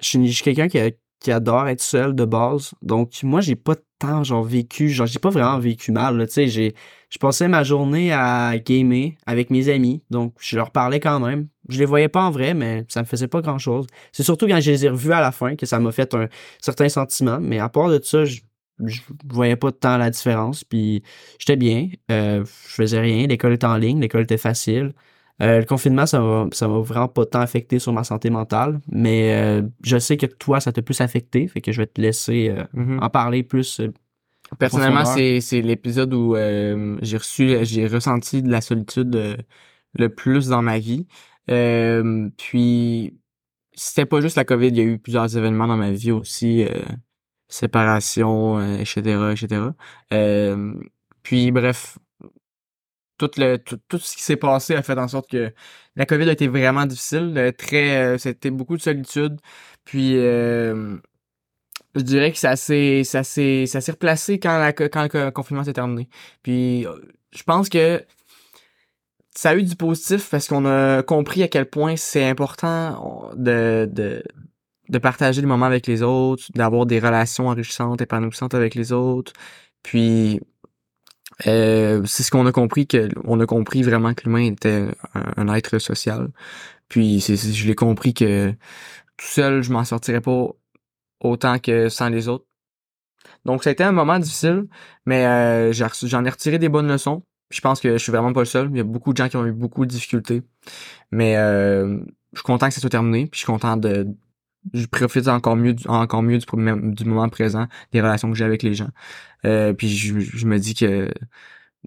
suis 0.00 0.42
quelqu'un 0.42 0.68
qui, 0.68 1.30
adore 1.30 1.68
être 1.68 1.82
seul 1.82 2.14
de 2.14 2.24
base. 2.24 2.72
Donc, 2.80 3.12
moi, 3.22 3.42
j'ai 3.42 3.56
pas 3.56 3.74
tant, 3.98 4.24
genre, 4.24 4.44
vécu, 4.44 4.88
genre, 4.88 5.06
j'ai 5.06 5.18
pas 5.18 5.28
vraiment 5.28 5.58
vécu 5.58 5.92
mal, 5.92 6.26
tu 6.26 6.32
sais, 6.32 6.46
j'ai, 6.46 6.74
je 7.10 7.18
passais 7.18 7.48
ma 7.48 7.64
journée 7.64 8.12
à 8.12 8.56
gamer 8.58 9.10
avec 9.26 9.50
mes 9.50 9.68
amis. 9.68 10.02
Donc, 10.08 10.34
je 10.40 10.56
leur 10.56 10.70
parlais 10.70 11.00
quand 11.00 11.20
même. 11.20 11.48
Je 11.68 11.78
les 11.78 11.84
voyais 11.84 12.08
pas 12.08 12.22
en 12.22 12.30
vrai, 12.30 12.54
mais 12.54 12.84
ça 12.88 13.00
me 13.00 13.06
faisait 13.06 13.28
pas 13.28 13.40
grand 13.40 13.58
chose. 13.58 13.86
C'est 14.12 14.22
surtout 14.22 14.46
quand 14.46 14.60
je 14.60 14.70
les 14.70 14.84
ai 14.86 14.88
revus 14.88 15.12
à 15.12 15.20
la 15.20 15.32
fin 15.32 15.54
que 15.56 15.66
ça 15.66 15.78
m'a 15.80 15.92
fait 15.92 16.14
un 16.14 16.28
certain 16.60 16.88
sentiment. 16.88 17.38
Mais 17.40 17.58
à 17.58 17.68
part 17.68 17.88
de 17.90 18.00
ça, 18.02 18.24
je, 18.24 18.40
je 18.84 19.00
voyais 19.28 19.56
pas 19.56 19.70
tant 19.72 19.98
la 19.98 20.10
différence. 20.10 20.64
Puis, 20.64 21.02
j'étais 21.38 21.56
bien. 21.56 21.88
Euh, 22.10 22.44
je 22.44 22.74
faisais 22.74 23.00
rien. 23.00 23.26
L'école 23.26 23.52
était 23.52 23.66
en 23.66 23.76
ligne. 23.76 24.00
L'école 24.00 24.22
était 24.22 24.38
facile. 24.38 24.92
Euh, 25.40 25.60
le 25.60 25.64
confinement, 25.66 26.04
ça 26.06 26.18
m'a, 26.20 26.46
ça 26.52 26.66
m'a 26.66 26.78
vraiment 26.80 27.06
pas 27.06 27.24
tant 27.24 27.40
affecté 27.40 27.78
sur 27.78 27.92
ma 27.92 28.02
santé 28.02 28.28
mentale, 28.28 28.80
mais 28.90 29.32
euh, 29.34 29.62
je 29.84 29.96
sais 29.96 30.16
que 30.16 30.26
toi, 30.26 30.58
ça 30.58 30.72
t'a 30.72 30.82
plus 30.82 31.00
affecté, 31.00 31.46
fait 31.46 31.60
que 31.60 31.70
je 31.70 31.80
vais 31.80 31.86
te 31.86 32.00
laisser 32.00 32.48
euh, 32.50 32.64
Mhm. 32.72 32.98
en 33.00 33.08
parler 33.08 33.44
plus. 33.44 33.80
Personnellement, 34.58 35.04
c'est, 35.04 35.40
c'est 35.40 35.60
l'épisode 35.62 36.12
où 36.12 36.34
j'ai 37.02 37.16
reçu, 37.18 37.56
j'ai 37.62 37.86
ressenti 37.86 38.42
de 38.42 38.50
la 38.50 38.60
solitude 38.60 39.38
le 39.94 40.08
plus 40.08 40.48
dans 40.48 40.62
ma 40.62 40.78
vie. 40.78 41.06
Euh, 41.50 42.28
puis, 42.36 43.18
c'était 43.74 44.06
pas 44.06 44.20
juste 44.20 44.36
la 44.36 44.44
COVID, 44.44 44.68
il 44.68 44.76
y 44.76 44.80
a 44.80 44.84
eu 44.84 44.98
plusieurs 44.98 45.36
événements 45.36 45.66
dans 45.66 45.76
ma 45.76 45.90
vie 45.92 46.12
aussi, 46.12 46.64
euh, 46.64 46.82
séparation, 47.48 48.58
euh, 48.58 48.78
etc., 48.78 49.32
etc. 49.32 49.62
Euh, 50.12 50.74
puis, 51.22 51.50
bref, 51.52 51.98
tout 53.18 53.30
le 53.36 53.56
tout, 53.56 53.78
tout 53.88 53.98
ce 53.98 54.16
qui 54.16 54.22
s'est 54.22 54.36
passé 54.36 54.74
a 54.74 54.82
fait 54.82 54.98
en 54.98 55.08
sorte 55.08 55.30
que 55.30 55.52
la 55.96 56.06
COVID 56.06 56.28
a 56.28 56.32
été 56.32 56.48
vraiment 56.48 56.86
difficile, 56.86 57.34
euh, 57.36 57.52
très, 57.52 58.14
euh, 58.14 58.18
c'était 58.18 58.50
beaucoup 58.50 58.76
de 58.76 58.82
solitude. 58.82 59.40
Puis, 59.84 60.12
je 61.94 62.00
dirais 62.02 62.32
que 62.32 62.38
ça 62.38 62.56
s'est 62.56 63.04
ça 63.04 63.24
s'est 63.24 63.66
ça 63.66 63.80
s'est 63.80 63.92
replacé 63.92 64.38
quand 64.38 64.58
la 64.58 64.72
quand 64.72 65.12
le 65.12 65.30
confinement 65.30 65.64
s'est 65.64 65.72
terminé. 65.72 66.08
Puis 66.42 66.86
je 67.32 67.42
pense 67.42 67.68
que 67.68 68.04
ça 69.34 69.50
a 69.50 69.54
eu 69.56 69.62
du 69.62 69.76
positif 69.76 70.28
parce 70.30 70.48
qu'on 70.48 70.64
a 70.66 71.02
compris 71.02 71.42
à 71.42 71.48
quel 71.48 71.68
point 71.68 71.96
c'est 71.96 72.24
important 72.28 73.30
de 73.36 73.88
de 73.90 74.22
de 74.88 74.98
partager 74.98 75.40
des 75.42 75.46
moments 75.46 75.66
avec 75.66 75.86
les 75.86 76.02
autres, 76.02 76.44
d'avoir 76.54 76.86
des 76.86 76.98
relations 76.98 77.48
enrichissantes, 77.48 78.00
épanouissantes 78.00 78.54
avec 78.54 78.74
les 78.74 78.92
autres. 78.92 79.32
Puis 79.82 80.40
euh, 81.46 82.02
c'est 82.06 82.22
ce 82.22 82.30
qu'on 82.30 82.46
a 82.46 82.52
compris 82.52 82.86
que 82.86 83.08
on 83.24 83.38
a 83.40 83.46
compris 83.46 83.82
vraiment 83.82 84.14
que 84.14 84.24
l'humain 84.24 84.44
était 84.52 84.88
un, 85.14 85.54
être 85.54 85.78
social. 85.78 86.30
Puis 86.88 87.20
c'est 87.20 87.36
je 87.36 87.66
l'ai 87.66 87.74
compris 87.74 88.14
que 88.14 88.50
tout 89.16 89.26
seul 89.26 89.62
je 89.62 89.72
m'en 89.72 89.84
sortirais 89.84 90.20
pas 90.20 90.48
autant 91.20 91.58
que 91.58 91.88
sans 91.88 92.08
les 92.08 92.28
autres. 92.28 92.46
Donc 93.44 93.64
ça 93.64 93.70
a 93.70 93.72
été 93.72 93.84
un 93.84 93.92
moment 93.92 94.18
difficile, 94.18 94.66
mais 95.06 95.26
euh, 95.26 95.72
j'en 95.72 96.24
ai 96.24 96.30
retiré 96.30 96.58
des 96.58 96.68
bonnes 96.68 96.88
leçons. 96.88 97.22
Je 97.50 97.60
pense 97.60 97.80
que 97.80 97.92
je 97.92 97.98
suis 97.98 98.12
vraiment 98.12 98.32
pas 98.32 98.40
le 98.40 98.46
seul. 98.46 98.68
Il 98.70 98.76
y 98.76 98.80
a 98.80 98.84
beaucoup 98.84 99.12
de 99.12 99.16
gens 99.16 99.28
qui 99.28 99.36
ont 99.36 99.46
eu 99.46 99.52
beaucoup 99.52 99.86
de 99.86 99.90
difficultés. 99.90 100.42
Mais 101.10 101.36
euh, 101.36 101.98
je 102.32 102.38
suis 102.38 102.44
content 102.44 102.68
que 102.68 102.74
ça 102.74 102.80
soit 102.80 102.90
terminé. 102.90 103.26
Puis 103.26 103.38
je 103.38 103.38
suis 103.38 103.46
content 103.46 103.76
de. 103.76 104.06
Je 104.74 104.86
profite 104.86 105.28
encore 105.28 105.56
mieux 105.56 105.72
du, 105.72 105.86
encore 105.88 106.22
mieux 106.22 106.38
du, 106.38 107.04
moment 107.04 107.28
présent, 107.28 107.66
des 107.92 108.00
relations 108.00 108.30
que 108.30 108.36
j'ai 108.36 108.44
avec 108.44 108.62
les 108.62 108.74
gens. 108.74 108.88
Euh, 109.46 109.72
puis 109.72 109.88
je, 109.88 110.46
me 110.46 110.58
dis 110.58 110.74
que 110.74 111.10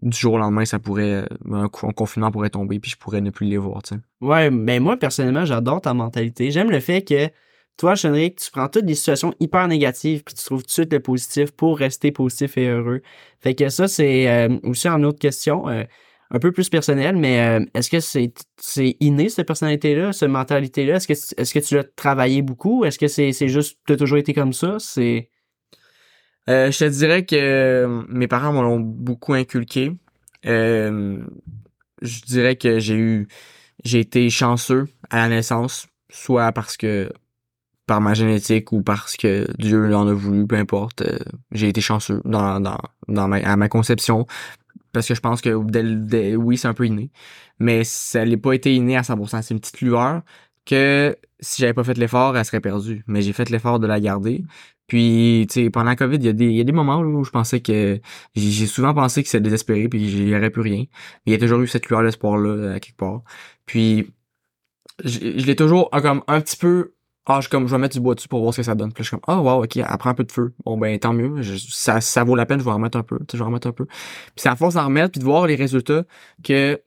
du 0.01 0.17
jour 0.17 0.33
au 0.33 0.37
lendemain, 0.37 0.65
ça 0.65 0.79
pourrait. 0.79 1.27
Un, 1.51 1.67
co- 1.67 1.87
un 1.87 1.91
confinement 1.91 2.31
pourrait 2.31 2.49
tomber, 2.49 2.79
puis 2.79 2.89
je 2.89 2.97
pourrais 2.97 3.21
ne 3.21 3.29
plus 3.29 3.45
les 3.45 3.57
voir, 3.57 3.83
tu 3.83 3.95
sais. 3.95 4.01
Ouais, 4.21 4.49
mais 4.49 4.79
moi, 4.79 4.97
personnellement, 4.97 5.45
j'adore 5.45 5.81
ta 5.81 5.93
mentalité. 5.93 6.49
J'aime 6.49 6.71
le 6.71 6.79
fait 6.79 7.03
que 7.03 7.29
toi, 7.81 7.95
Chenric, 7.95 8.37
tu 8.37 8.51
prends 8.51 8.67
toutes 8.67 8.85
des 8.85 8.93
situations 8.93 9.33
hyper 9.39 9.67
négatives 9.67 10.23
puis 10.23 10.35
tu 10.35 10.43
trouves 10.45 10.61
tout 10.61 10.67
de 10.67 10.71
suite 10.71 10.93
le 10.93 10.99
positif 10.99 11.49
pour 11.49 11.79
rester 11.79 12.11
positif 12.11 12.55
et 12.59 12.67
heureux. 12.67 13.01
Fait 13.39 13.55
que 13.55 13.69
ça, 13.69 13.87
c'est 13.87 14.29
euh, 14.29 14.55
aussi 14.61 14.87
une 14.87 15.03
autre 15.03 15.17
question, 15.17 15.67
euh, 15.67 15.83
un 16.29 16.37
peu 16.37 16.51
plus 16.51 16.69
personnelle, 16.69 17.15
mais 17.15 17.39
euh, 17.39 17.65
est-ce 17.73 17.89
que 17.89 17.99
c'est 17.99 18.97
inné, 18.99 19.29
cette 19.29 19.47
personnalité-là, 19.47 20.13
cette 20.13 20.29
mentalité-là? 20.29 20.97
Est-ce 20.97 21.07
que, 21.07 21.41
est-ce 21.41 21.53
que 21.55 21.57
tu 21.57 21.73
l'as 21.73 21.83
travaillé 21.83 22.43
beaucoup? 22.43 22.85
Est-ce 22.85 22.99
que 22.99 23.07
c'est, 23.07 23.31
c'est 23.31 23.47
juste, 23.47 23.79
tu 23.87 23.93
as 23.93 23.97
toujours 23.97 24.19
été 24.19 24.35
comme 24.35 24.53
ça? 24.53 24.75
C'est... 24.77 25.31
je 26.47 26.77
te 26.77 26.85
dirais 26.87 27.25
que 27.25 28.05
mes 28.09 28.27
parents 28.27 28.53
m'ont 28.53 28.79
beaucoup 28.79 29.33
inculqué. 29.33 29.91
je 30.43 31.25
dirais 32.27 32.57
que 32.57 32.77
j'ai 32.77 32.95
eu 32.95 33.27
j'ai 33.83 34.01
été 34.01 34.29
chanceux 34.29 34.85
à 35.09 35.17
la 35.17 35.29
naissance, 35.29 35.87
soit 36.11 36.51
parce 36.51 36.77
que 36.77 37.11
par 37.91 37.99
ma 37.99 38.13
génétique 38.13 38.71
ou 38.71 38.81
parce 38.81 39.17
que 39.17 39.45
Dieu 39.59 39.93
en 39.93 40.07
a 40.07 40.13
voulu, 40.13 40.47
peu 40.47 40.55
importe. 40.55 41.01
Euh, 41.01 41.19
j'ai 41.51 41.67
été 41.67 41.81
chanceux 41.81 42.21
dans, 42.23 42.61
ma, 43.09 43.35
à 43.35 43.57
ma 43.57 43.67
conception. 43.67 44.25
Parce 44.93 45.05
que 45.09 45.13
je 45.13 45.19
pense 45.19 45.41
que 45.41 45.61
dès, 45.61 46.37
oui, 46.37 46.57
c'est 46.57 46.69
un 46.69 46.73
peu 46.73 46.85
inné. 46.85 47.11
Mais 47.59 47.83
ça 47.83 48.25
n'a 48.25 48.37
pas 48.37 48.53
été 48.53 48.73
inné 48.73 48.95
à 48.95 49.01
100%. 49.01 49.41
C'est 49.41 49.53
une 49.53 49.59
petite 49.59 49.81
lueur 49.81 50.21
que 50.65 51.17
si 51.41 51.61
j'avais 51.61 51.73
pas 51.73 51.83
fait 51.83 51.97
l'effort, 51.97 52.37
elle 52.37 52.45
serait 52.45 52.61
perdue. 52.61 53.03
Mais 53.07 53.21
j'ai 53.21 53.33
fait 53.33 53.49
l'effort 53.49 53.77
de 53.81 53.87
la 53.87 53.99
garder. 53.99 54.45
Puis, 54.87 55.45
tu 55.49 55.65
sais, 55.65 55.69
pendant 55.69 55.89
la 55.89 55.97
COVID, 55.97 56.15
il 56.15 56.23
y, 56.23 56.29
a 56.29 56.33
des, 56.33 56.49
y 56.49 56.61
a 56.61 56.63
des 56.63 56.71
moments 56.71 56.99
où 56.99 57.25
je 57.25 57.31
pensais 57.31 57.59
que... 57.59 57.99
J'ai 58.35 58.67
souvent 58.67 58.93
pensé 58.93 59.21
que 59.21 59.27
c'était 59.27 59.41
désespéré, 59.41 59.89
puis 59.89 60.07
j'y 60.07 60.33
aurais 60.33 60.49
plus 60.49 60.61
rien. 60.61 60.85
Mais 61.25 61.25
il 61.25 61.31
y 61.33 61.35
a 61.35 61.39
toujours 61.39 61.59
eu 61.59 61.67
cette 61.67 61.89
lueur 61.89 62.03
d'espoir-là, 62.03 62.75
à 62.75 62.79
quelque 62.79 62.95
part. 62.95 63.23
Puis, 63.65 64.13
je, 65.03 65.19
l'ai 65.19 65.57
toujours 65.57 65.89
comme 65.89 66.23
un 66.27 66.39
petit 66.39 66.55
peu 66.55 66.93
ah, 67.27 67.39
je, 67.39 67.49
comme, 67.49 67.67
je 67.67 67.71
vais 67.71 67.77
mettre 67.77 67.93
du 67.93 67.99
bois 68.01 68.15
dessus 68.15 68.27
pour 68.27 68.41
voir 68.41 68.53
ce 68.53 68.57
que 68.57 68.63
ça 68.63 68.73
donne. 68.73 68.91
Puis 68.93 69.03
je 69.03 69.09
suis 69.09 69.17
comme, 69.17 69.23
ah, 69.27 69.39
oh, 69.39 69.43
wow, 69.43 69.63
ok, 69.63 69.77
elle 69.77 69.97
prend 69.99 70.09
un 70.09 70.13
peu 70.15 70.23
de 70.23 70.31
feu. 70.31 70.53
Bon, 70.65 70.77
ben, 70.77 70.97
tant 70.97 71.13
mieux. 71.13 71.41
ça, 71.69 72.01
ça 72.01 72.23
vaut 72.23 72.35
la 72.35 72.45
peine, 72.45 72.59
je 72.59 72.65
vais 72.65 72.71
en 72.71 72.75
remettre 72.75 72.97
un 72.97 73.03
peu. 73.03 73.19
Je 73.31 73.37
vais 73.37 73.43
en 73.43 73.47
remettre 73.47 73.67
un 73.67 73.71
peu. 73.71 73.85
Puis 73.85 73.95
c'est 74.37 74.49
à 74.49 74.55
force 74.55 74.73
d'en 74.73 74.85
remettre, 74.85 75.11
puis 75.11 75.19
de 75.19 75.25
voir 75.25 75.45
les 75.45 75.55
résultats, 75.55 76.03
que 76.43 76.81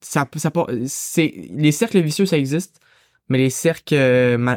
ça, 0.00 0.28
ça, 0.36 0.50
c'est, 0.86 1.34
les 1.50 1.72
cercles 1.72 2.00
vicieux, 2.00 2.26
ça 2.26 2.38
existe, 2.38 2.80
mais 3.28 3.38
les 3.38 3.50
cercles, 3.50 3.94
euh, 3.94 4.56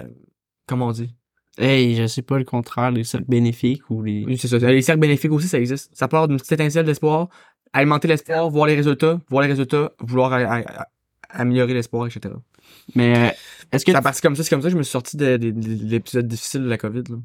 comment 0.68 0.88
on 0.88 0.92
dit? 0.92 1.14
Hey, 1.58 1.96
je 1.96 2.06
sais 2.08 2.22
pas 2.22 2.38
le 2.38 2.44
contraire, 2.44 2.92
les 2.92 3.04
cercles 3.04 3.28
bénéfiques 3.28 3.90
ou 3.90 4.04
les. 4.04 4.26
Oui, 4.26 4.38
c'est 4.38 4.48
ça. 4.48 4.58
Les 4.58 4.82
cercles 4.82 5.00
bénéfiques 5.00 5.32
aussi, 5.32 5.48
ça 5.48 5.58
existe. 5.58 5.96
Ça 5.96 6.08
part 6.08 6.28
d'une 6.28 6.38
petite 6.38 6.52
étincelle 6.52 6.86
d'espoir, 6.86 7.30
alimenter 7.74 8.08
l'espoir, 8.08 8.50
voir 8.50 8.68
les 8.68 8.76
résultats, 8.76 9.20
voir 9.30 9.44
les 9.44 9.50
résultats, 9.50 9.92
vouloir 10.00 10.34
améliorer 11.36 11.74
l'espoir, 11.74 12.08
etc. 12.08 12.34
Mais 12.96 13.18
euh, 13.18 13.32
est-ce 13.72 13.86
que. 13.86 13.92
Ça 13.92 14.02
parti 14.02 14.22
comme 14.22 14.36
ça, 14.36 14.44
c'est 14.44 14.50
comme 14.50 14.62
ça 14.62 14.68
que 14.68 14.74
je 14.74 14.78
me 14.78 14.84
suis 14.84 14.92
sorti 14.92 15.18
de, 15.18 15.36
l'épisode 15.36 16.28
difficile 16.28 16.64
de 16.64 16.70
la 16.70 16.78
COVID. 16.78 17.04
Là. 17.10 17.18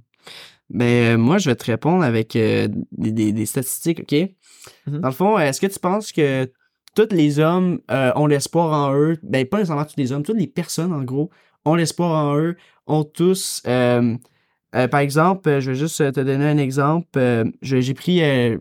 Mais 0.71 1.15
euh, 1.15 1.19
moi, 1.19 1.39
je 1.39 1.51
vais 1.51 1.57
te 1.57 1.65
répondre 1.65 2.05
avec 2.05 2.37
euh, 2.37 2.69
des, 2.93 3.33
des, 3.33 3.47
statistiques, 3.47 4.01
OK? 4.01 4.13
Mm-hmm. 4.13 5.01
Dans 5.01 5.09
le 5.09 5.15
fond, 5.15 5.39
est-ce 5.39 5.61
que 5.61 5.67
tu 5.67 5.79
penses 5.79 6.13
que 6.13 6.51
tous 6.95 7.09
les 7.11 7.39
hommes 7.39 7.81
ont 7.89 8.27
l'espoir 8.27 8.73
en 8.73 8.95
eux? 8.95 9.19
Ben, 9.23 9.47
pas 9.47 9.59
nécessairement 9.59 9.85
tous 9.85 9.97
les 9.97 10.13
hommes, 10.13 10.23
toutes 10.23 10.39
les 10.39 10.47
personnes, 10.47 10.93
en 10.93 11.03
gros, 11.03 11.31
ont 11.65 11.75
l'espoir 11.75 12.25
en 12.25 12.37
eux, 12.37 12.57
ont 12.87 13.05
tous 13.05 13.63
euh, 14.77 14.87
par 14.87 15.01
exemple, 15.01 15.49
euh, 15.49 15.61
je 15.61 15.73
vais 15.73 15.77
juste 15.77 16.01
euh, 16.01 16.13
te 16.13 16.21
donner 16.21 16.47
un 16.47 16.59
exemple. 16.59 17.19
j'ai 17.61 17.95
pris 17.95 18.21
les, 18.21 18.59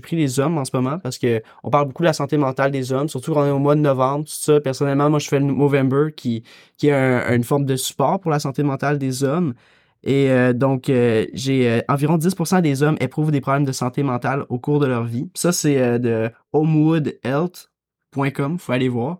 pris 0.00 0.16
les 0.16 0.40
hommes 0.40 0.58
en 0.58 0.64
ce 0.64 0.72
moment 0.74 0.98
parce 0.98 1.18
que 1.18 1.40
on 1.62 1.70
parle 1.70 1.86
beaucoup 1.86 2.02
de 2.02 2.08
la 2.08 2.12
santé 2.12 2.36
mentale 2.36 2.72
des 2.72 2.92
hommes, 2.92 3.08
surtout 3.08 3.32
quand 3.32 3.42
on 3.42 3.46
est 3.46 3.50
au 3.50 3.60
mois 3.60 3.76
de 3.76 3.80
novembre, 3.80 4.24
tout 4.24 4.32
ça. 4.32 4.60
Personnellement, 4.60 5.08
moi, 5.08 5.20
je 5.20 5.28
fais 5.28 5.38
le 5.38 5.46
Movember 5.46 6.12
qui 6.16 6.42
qui 6.76 6.88
est 6.88 6.92
une 6.92 7.44
forme 7.44 7.64
de 7.64 7.76
support 7.76 8.20
pour 8.20 8.30
la 8.30 8.40
santé 8.40 8.62
mentale 8.62 8.98
des 8.98 9.24
hommes. 9.24 9.54
Et 10.02 10.28
donc, 10.54 10.84
j'ai 10.86 11.82
environ 11.88 12.16
10% 12.16 12.62
des 12.62 12.82
hommes 12.82 12.96
éprouvent 13.00 13.32
des 13.32 13.40
problèmes 13.40 13.64
de 13.64 13.72
santé 13.72 14.02
mentale 14.02 14.44
au 14.48 14.58
cours 14.58 14.78
de 14.78 14.86
leur 14.86 15.04
vie. 15.04 15.28
Ça, 15.34 15.52
c'est 15.52 15.98
de 15.98 16.30
homewoodhealth.com, 16.52 18.58
faut 18.58 18.72
aller 18.72 18.88
voir. 18.88 19.18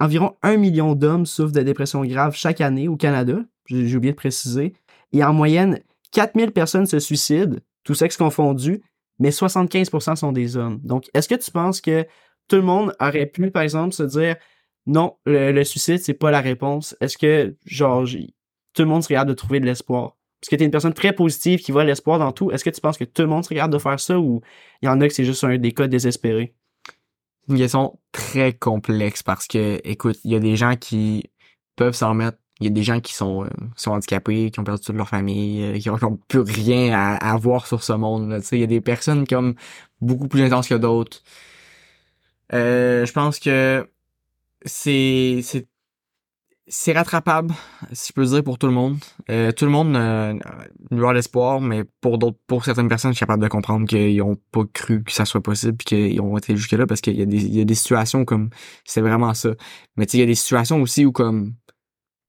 environ 0.00 0.36
un 0.42 0.56
million 0.56 0.94
d'hommes 0.94 1.26
souffrent 1.26 1.52
de 1.52 1.62
dépression 1.62 2.04
grave 2.04 2.34
chaque 2.36 2.60
année 2.60 2.88
au 2.88 2.96
Canada. 2.96 3.38
J'ai 3.66 3.96
oublié 3.96 4.12
de 4.12 4.16
préciser. 4.16 4.74
Et 5.12 5.24
en 5.24 5.32
moyenne, 5.32 5.80
4000 6.12 6.52
personnes 6.52 6.86
se 6.86 6.98
suicident, 6.98 7.56
tout 7.84 7.94
sexe 7.94 8.16
confondu, 8.16 8.82
mais 9.18 9.30
75% 9.30 10.16
sont 10.16 10.32
des 10.32 10.56
hommes. 10.56 10.80
Donc, 10.82 11.08
est-ce 11.14 11.28
que 11.28 11.34
tu 11.34 11.50
penses 11.50 11.80
que 11.80 12.06
tout 12.48 12.56
le 12.56 12.62
monde 12.62 12.94
aurait 13.00 13.26
pu, 13.26 13.50
par 13.50 13.62
exemple, 13.62 13.94
se 13.94 14.02
dire 14.02 14.36
non, 14.86 15.16
le, 15.26 15.62
suicide, 15.64 15.98
c'est 15.98 16.14
pas 16.14 16.30
la 16.30 16.40
réponse? 16.40 16.96
Est-ce 17.00 17.18
que, 17.18 17.56
genre, 17.66 18.04
tout 18.74 18.82
le 18.82 18.88
monde 18.88 19.02
serait 19.02 19.14
capable 19.14 19.30
de 19.30 19.34
trouver 19.34 19.60
de 19.60 19.66
l'espoir? 19.66 20.16
Parce 20.40 20.50
que 20.50 20.56
tu 20.56 20.62
es 20.62 20.64
une 20.64 20.70
personne 20.70 20.94
très 20.94 21.12
positive 21.12 21.60
qui 21.60 21.72
voit 21.72 21.84
l'espoir 21.84 22.18
dans 22.18 22.32
tout. 22.32 22.50
Est-ce 22.52 22.64
que 22.64 22.70
tu 22.70 22.80
penses 22.80 22.96
que 22.96 23.04
tout 23.04 23.22
le 23.22 23.28
monde 23.28 23.44
serait 23.44 23.56
capable 23.56 23.74
de 23.74 23.78
faire 23.78 23.98
ça 23.98 24.18
ou 24.18 24.40
il 24.80 24.86
y 24.86 24.88
en 24.88 25.00
a 25.00 25.08
que 25.08 25.12
c'est 25.12 25.24
juste 25.24 25.42
un 25.44 25.58
des 25.58 25.72
cas 25.72 25.88
désespérés? 25.88 26.54
Une 27.48 27.56
question 27.56 27.98
très 28.12 28.52
complexe 28.52 29.22
parce 29.22 29.46
que, 29.46 29.80
écoute, 29.84 30.18
il 30.24 30.32
y 30.32 30.36
a 30.36 30.40
des 30.40 30.54
gens 30.54 30.76
qui 30.76 31.24
peuvent 31.76 31.94
s'en 31.94 32.10
remettre 32.10 32.38
il 32.60 32.66
y 32.66 32.66
a 32.66 32.70
des 32.70 32.82
gens 32.82 33.00
qui 33.00 33.14
sont, 33.14 33.44
euh, 33.44 33.48
sont 33.76 33.92
handicapés, 33.92 34.50
qui 34.50 34.60
ont 34.60 34.64
perdu 34.64 34.82
toute 34.84 34.96
leur 34.96 35.08
famille, 35.08 35.62
euh, 35.62 35.78
qui, 35.78 35.90
ont, 35.90 36.18
plus 36.28 36.40
rien 36.40 36.92
à, 36.92 37.36
voir 37.36 37.66
sur 37.66 37.82
ce 37.82 37.92
monde. 37.92 38.40
Il 38.52 38.58
y 38.58 38.64
a 38.64 38.66
des 38.66 38.80
personnes 38.80 39.26
comme 39.26 39.54
beaucoup 40.00 40.28
plus 40.28 40.42
intenses 40.42 40.68
que 40.68 40.74
d'autres. 40.74 41.22
Euh, 42.52 43.06
je 43.06 43.12
pense 43.12 43.38
que 43.38 43.88
c'est 44.64 45.42
c'est 46.70 46.92
rattrapable, 46.92 47.54
si 47.92 48.08
je 48.08 48.12
peux 48.12 48.26
dire, 48.26 48.44
pour 48.44 48.58
tout 48.58 48.66
le 48.66 48.74
monde. 48.74 48.98
Euh, 49.30 49.52
tout 49.52 49.64
le 49.64 49.70
monde 49.70 49.96
a 49.96 51.12
l'espoir, 51.12 51.60
mais 51.60 51.84
pour 52.00 52.18
d'autres, 52.18 52.38
pour 52.46 52.64
certaines 52.64 52.88
personnes, 52.88 53.12
je 53.12 53.16
suis 53.16 53.24
capable 53.24 53.42
de 53.42 53.48
comprendre 53.48 53.86
qu'ils 53.86 54.20
ont 54.22 54.36
pas 54.52 54.64
cru 54.72 55.02
que 55.02 55.12
ça 55.12 55.24
soit 55.24 55.42
possible 55.42 55.78
qu'ils 55.78 56.20
ont 56.20 56.36
été 56.36 56.54
jusque 56.56 56.72
là 56.72 56.86
parce 56.86 57.00
qu'il 57.00 57.16
y 57.16 57.22
a 57.22 57.26
des, 57.26 57.42
il 57.42 57.56
y 57.56 57.60
a 57.60 57.64
des 57.64 57.74
situations 57.74 58.24
comme 58.24 58.50
c'est 58.84 59.00
vraiment 59.00 59.32
ça. 59.34 59.50
Mais 59.96 60.04
il 60.04 60.20
y 60.20 60.22
a 60.22 60.26
des 60.26 60.34
situations 60.34 60.82
aussi 60.82 61.06
où 61.06 61.12
comme 61.12 61.54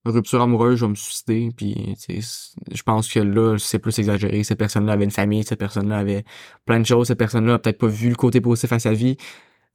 rupture 0.06 0.42
amoureuse, 0.42 0.80
je 0.80 0.86
vais 0.86 0.90
me 0.90 0.96
suicider. 0.96 1.50
Puis, 1.56 1.96
je 2.08 2.84
pense 2.84 3.12
que 3.12 3.20
là, 3.20 3.58
c'est 3.58 3.80
plus 3.80 3.98
exagéré. 4.00 4.44
Cette 4.44 4.58
personne-là 4.58 4.94
avait 4.94 5.04
une 5.04 5.12
famille, 5.12 5.44
cette 5.44 5.60
personne-là 5.60 5.98
avait 5.98 6.24
plein 6.66 6.80
de 6.80 6.86
choses. 6.86 7.08
Cette 7.08 7.20
personne-là 7.20 7.56
a 7.56 7.60
peut-être 7.60 7.80
pas 7.80 7.88
vu 7.88 8.10
le 8.10 8.16
côté 8.16 8.42
positif 8.42 8.72
à 8.72 8.80
sa 8.80 8.94
vie. 8.94 9.18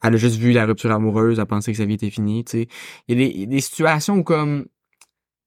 Elle 0.03 0.15
a 0.15 0.17
juste 0.17 0.37
vu 0.37 0.53
la 0.53 0.67
rupture 0.67 0.93
amoureuse, 0.93 1.39
elle 1.39 1.43
a 1.43 1.47
pensé 1.47 1.73
que 1.73 1.79
sa 1.79 1.85
vie 1.85 1.95
était 1.95 2.11
finie. 2.11 2.45
Il 3.09 3.21
y 3.21 3.43
a 3.43 3.47
des, 3.47 3.61
situations 3.61 4.17
où 4.17 4.25
comme 4.25 4.67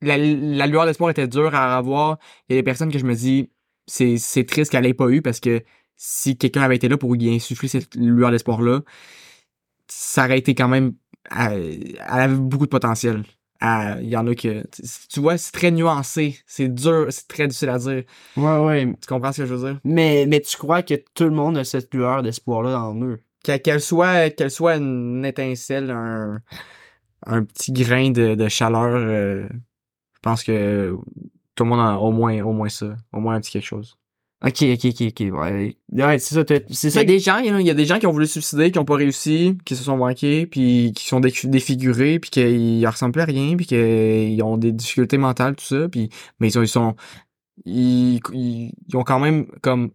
la, 0.01 0.17
lueur 0.17 0.85
d'espoir 0.85 1.11
était 1.11 1.27
dure 1.27 1.53
à 1.53 1.77
avoir. 1.77 2.17
Il 2.49 2.55
y 2.55 2.57
a 2.57 2.61
des 2.61 2.63
personnes 2.63 2.91
que 2.91 2.99
je 2.99 3.05
me 3.05 3.13
dis, 3.13 3.51
c'est, 3.87 4.17
c'est 4.17 4.45
triste 4.45 4.71
qu'elle 4.71 4.85
ait 4.85 4.93
pas 4.93 5.09
eu 5.09 5.21
parce 5.21 5.39
que 5.39 5.63
si 5.95 6.37
quelqu'un 6.37 6.61
avait 6.61 6.75
été 6.75 6.89
là 6.89 6.97
pour 6.97 7.15
y 7.15 7.33
insuffler 7.33 7.67
cette 7.67 7.95
lueur 7.95 8.31
d'espoir-là, 8.31 8.81
ça 9.87 10.25
aurait 10.25 10.39
été 10.39 10.55
quand 10.55 10.67
même... 10.67 10.93
Elle 11.29 11.97
avait 12.07 12.35
beaucoup 12.35 12.65
de 12.65 12.69
potentiel 12.69 13.23
il 13.61 14.09
y 14.09 14.15
en 14.17 14.27
a 14.27 14.35
que 14.35 14.63
tu 15.09 15.19
vois 15.19 15.37
c'est 15.37 15.51
très 15.51 15.71
nuancé 15.71 16.37
c'est 16.45 16.67
dur 16.67 17.07
c'est 17.09 17.27
très 17.27 17.47
difficile 17.47 17.69
à 17.69 17.79
dire. 17.79 18.03
Ouais 18.35 18.57
ouais. 18.59 18.93
Tu 19.01 19.07
comprends 19.07 19.31
ce 19.31 19.41
que 19.41 19.47
je 19.47 19.53
veux 19.55 19.71
dire? 19.71 19.79
Mais 19.83 20.25
mais 20.27 20.41
tu 20.41 20.57
crois 20.57 20.83
que 20.83 20.93
tout 21.13 21.23
le 21.25 21.31
monde 21.31 21.57
a 21.57 21.63
cette 21.63 21.93
lueur 21.93 22.21
d'espoir 22.23 22.61
là 22.63 22.81
en 22.81 22.95
eux? 23.01 23.19
Qu'elle 23.43 23.81
soit 23.81 24.29
qu'elle 24.31 24.51
soit 24.51 24.75
une 24.75 25.25
étincelle 25.25 25.89
un 25.91 26.41
un 27.25 27.43
petit 27.43 27.71
grain 27.71 28.11
de, 28.11 28.35
de 28.35 28.47
chaleur 28.47 28.93
euh, 28.93 29.47
je 29.49 30.19
pense 30.21 30.43
que 30.43 30.95
tout 31.55 31.63
le 31.63 31.69
monde 31.69 31.79
a 31.79 31.97
au 31.99 32.11
moins 32.11 32.41
au 32.43 32.51
moins 32.53 32.69
ça 32.69 32.95
au 33.13 33.19
moins 33.19 33.35
un 33.35 33.41
petit 33.41 33.51
quelque 33.51 33.65
chose 33.65 33.97
Ok, 34.45 34.61
ok, 34.61 34.85
ok, 34.85 35.01
ok. 35.01 35.19
Ouais, 35.33 35.77
ouais 35.91 36.19
c'est 36.19 36.35
ça. 36.35 36.43
C'est 36.69 36.91
ça. 36.91 37.01
Il 37.01 37.09
y 37.09 37.11
a 37.11 37.13
des 37.15 37.19
gens, 37.19 37.39
il 37.39 37.65
y 37.65 37.69
a 37.71 37.73
des 37.73 37.85
gens 37.85 37.97
qui 37.97 38.05
ont 38.05 38.11
voulu 38.11 38.27
se 38.27 38.33
suicider, 38.33 38.71
qui 38.71 38.77
ont 38.77 38.85
pas 38.85 38.95
réussi, 38.95 39.57
qui 39.65 39.75
se 39.75 39.83
sont 39.83 39.97
manqués, 39.97 40.45
puis 40.45 40.93
qui 40.95 41.07
sont 41.07 41.19
défigurés, 41.19 42.19
puis 42.19 42.29
qu'ils 42.29 42.87
ressemblent 42.87 43.13
plus 43.13 43.21
à 43.21 43.25
rien, 43.25 43.55
puis 43.57 43.65
qu'ils 43.65 44.43
ont 44.43 44.57
des 44.57 44.71
difficultés 44.71 45.17
mentales, 45.17 45.55
tout 45.55 45.65
ça, 45.65 45.89
puis 45.89 46.09
mais 46.39 46.49
ils 46.49 46.51
sont, 46.51 46.61
ils 46.61 46.67
sont, 46.67 46.95
ils, 47.65 48.21
ont 48.93 49.03
quand 49.03 49.19
même 49.19 49.47
comme 49.61 49.91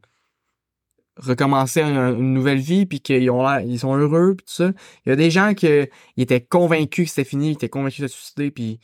recommencé 1.19 1.83
une, 1.83 2.35
nouvelle 2.35 2.59
vie, 2.59 2.87
puis 2.87 3.01
qu'ils 3.01 3.31
ont 3.31 3.59
ils 3.61 3.79
sont 3.79 3.95
heureux, 3.97 4.35
puis 4.37 4.47
tout 4.47 4.55
ça. 4.55 4.73
Il 5.07 5.11
y 5.11 5.13
a 5.13 5.17
des 5.17 5.31
gens 5.31 5.55
qui 5.55 5.69
étaient 6.17 6.41
convaincus 6.41 7.07
que 7.07 7.11
c'était 7.15 7.29
fini, 7.29 7.51
ils 7.51 7.53
étaient 7.55 7.69
convaincus 7.69 8.01
de 8.03 8.09
se 8.09 8.17
suicider, 8.17 8.51
puis 8.51 8.81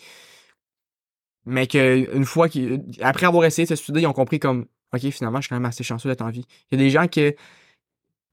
mais 1.46 1.66
que 1.66 2.14
une 2.14 2.24
fois 2.26 2.48
qu'ils, 2.48 2.82
après 3.00 3.26
avoir 3.26 3.44
essayé 3.44 3.64
de 3.64 3.70
se 3.70 3.76
suicider, 3.76 4.02
ils 4.02 4.06
ont 4.06 4.12
compris 4.12 4.38
comme 4.38 4.66
OK, 4.94 5.10
finalement, 5.10 5.38
je 5.38 5.42
suis 5.42 5.48
quand 5.50 5.56
même 5.56 5.64
assez 5.64 5.84
chanceux 5.84 6.08
d'être 6.08 6.22
en 6.22 6.30
vie. 6.30 6.44
Il 6.70 6.78
y 6.78 6.82
a 6.82 6.84
des 6.84 6.90
gens 6.90 7.06
que. 7.08 7.34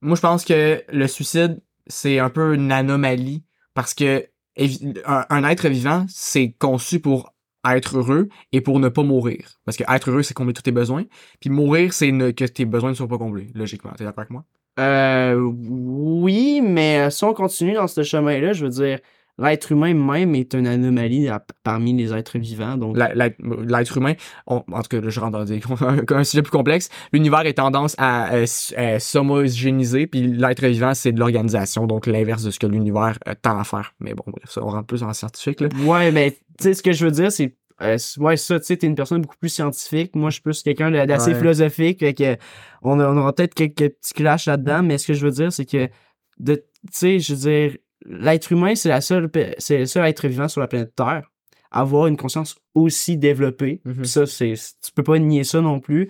Moi, 0.01 0.15
je 0.15 0.21
pense 0.21 0.45
que 0.45 0.83
le 0.89 1.07
suicide, 1.07 1.62
c'est 1.88 2.19
un 2.19 2.29
peu 2.29 2.53
une 2.53 2.71
anomalie 2.71 3.43
parce 3.74 3.93
que 3.93 4.27
un, 5.05 5.43
être 5.43 5.67
vivant, 5.67 6.05
c'est 6.07 6.53
conçu 6.57 7.00
pour 7.00 7.33
être 7.67 7.97
heureux 7.97 8.29
et 8.51 8.62
pour 8.62 8.79
ne 8.79 8.89
pas 8.89 9.03
mourir. 9.03 9.59
Parce 9.65 9.77
que 9.77 9.83
être 9.89 10.09
heureux, 10.09 10.24
c'est 10.24 10.33
combler 10.33 10.53
tous 10.53 10.62
tes 10.62 10.71
besoins. 10.71 11.05
Puis 11.39 11.50
mourir, 11.50 11.93
c'est 11.93 12.09
que 12.12 12.45
tes 12.45 12.65
besoins 12.65 12.91
ne 12.91 12.95
soient 12.95 13.07
pas 13.07 13.17
comblés, 13.17 13.47
logiquement. 13.53 13.91
T'es 13.97 14.03
d'accord 14.03 14.21
avec 14.21 14.29
moi? 14.29 14.45
Euh, 14.79 15.35
oui, 15.39 16.62
mais 16.62 17.09
si 17.09 17.24
on 17.24 17.33
continue 17.33 17.74
dans 17.74 17.88
ce 17.88 18.03
chemin-là, 18.03 18.53
je 18.53 18.65
veux 18.65 18.71
dire, 18.71 19.00
l'être 19.38 19.72
humain 19.72 19.94
même 19.94 20.34
est 20.36 20.54
une 20.54 20.65
anomalie 20.68 21.27
à- 21.27 21.46
parmi 21.63 21.94
les 21.96 22.13
êtres 22.13 22.38
vivants. 22.38 22.77
Donc, 22.77 22.96
L'être 22.98 23.98
humain, 23.98 24.13
on- 24.48 24.63
en 24.72 24.82
tout 24.82 25.00
cas, 25.01 25.10
je 25.10 25.20
rentre 25.20 25.34
dans 25.39 25.44
des, 25.46 25.60
un 26.13 26.24
sujet 26.24 26.42
plus 26.42 26.51
complexe. 26.51 26.89
L'univers 27.13 27.42
est 27.46 27.54
tendance 27.56 27.96
à, 27.98 28.34
euh, 28.36 28.44
s- 28.44 28.74
euh, 28.77 28.98
s'homogénéiser, 29.00 30.08
puis 30.08 30.22
l'être 30.22 30.65
vivant, 30.65 30.94
c'est 30.94 31.12
de 31.12 31.20
l'organisation, 31.20 31.88
donc 31.88 32.08
l'inverse 32.08 32.44
de 32.44 32.51
ce 32.51 32.60
que 32.60 32.68
l'univers 32.68 33.18
euh, 33.27 33.34
tend 33.42 33.58
à 33.60 33.63
faire. 33.63 33.94
Mais 34.00 34.13
bon, 34.13 34.24
bref, 34.27 34.50
ça, 34.50 34.62
on 34.63 34.70
rentre 34.70 34.88
plus 34.88 35.04
en 35.04 35.13
scientifique, 35.13 35.62
là. 35.62 35.70
ouais, 35.86 36.12
mais 36.12 36.32
tu 36.32 36.38
sais, 36.60 36.74
ce 36.74 36.82
que 36.84 36.92
je 36.94 37.06
veux 37.06 37.12
dire, 37.12 37.32
c'est. 37.32 37.56
euh, 37.82 37.98
ouais, 38.20 38.38
ça, 38.38 38.60
tu 38.60 38.65
sais, 38.68 38.77
t'es 38.77 38.88
une 38.88 38.96
personne 38.96 39.22
beaucoup 39.22 39.36
plus 39.38 39.50
scientifique. 39.50 40.15
Moi, 40.15 40.30
je 40.30 40.36
suis 40.36 40.42
plus 40.42 40.63
quelqu'un 40.63 40.92
d'assez 41.06 41.32
Ouais. 41.34 41.38
philosophique. 41.39 42.00
Fait 42.00 42.13
que 42.13 42.38
on, 42.82 43.00
a- 43.00 43.10
on 43.12 43.18
aura 43.18 43.34
peut-être 43.34 43.54
quelques 43.54 43.89
petits 43.96 44.13
clashs 44.13 44.46
là-dedans, 44.48 44.82
mais 44.84 44.98
ce 44.98 45.08
que 45.08 45.13
je 45.13 45.25
veux 45.25 45.32
dire, 45.32 45.51
c'est 45.51 45.65
que, 45.65 45.89
de, 46.39 46.56
tu 46.56 46.63
sais, 46.92 47.20
je 47.20 47.34
veux 47.34 47.39
dire, 47.39 47.77
l'être 48.05 48.51
humain, 48.51 48.75
c'est 48.75 48.89
la 48.89 49.01
seule, 49.01 49.29
c'est 49.57 49.79
le 49.79 49.85
seul 49.85 50.05
être 50.05 50.27
vivant 50.27 50.47
sur 50.47 50.62
la 50.62 50.67
planète 50.67 50.95
Terre 50.95 51.31
à 51.71 51.81
avoir 51.81 52.07
une 52.07 52.17
conscience 52.17 52.55
aussi 52.74 53.17
développée. 53.17 53.81
Mhm. 53.85 53.95
Puis 53.95 54.07
ça, 54.07 54.25
c'est, 54.25 54.53
tu 54.53 54.91
peux 54.93 55.03
pas 55.03 55.19
nier 55.19 55.43
ça 55.43 55.62
non 55.62 55.79
plus. 55.79 56.09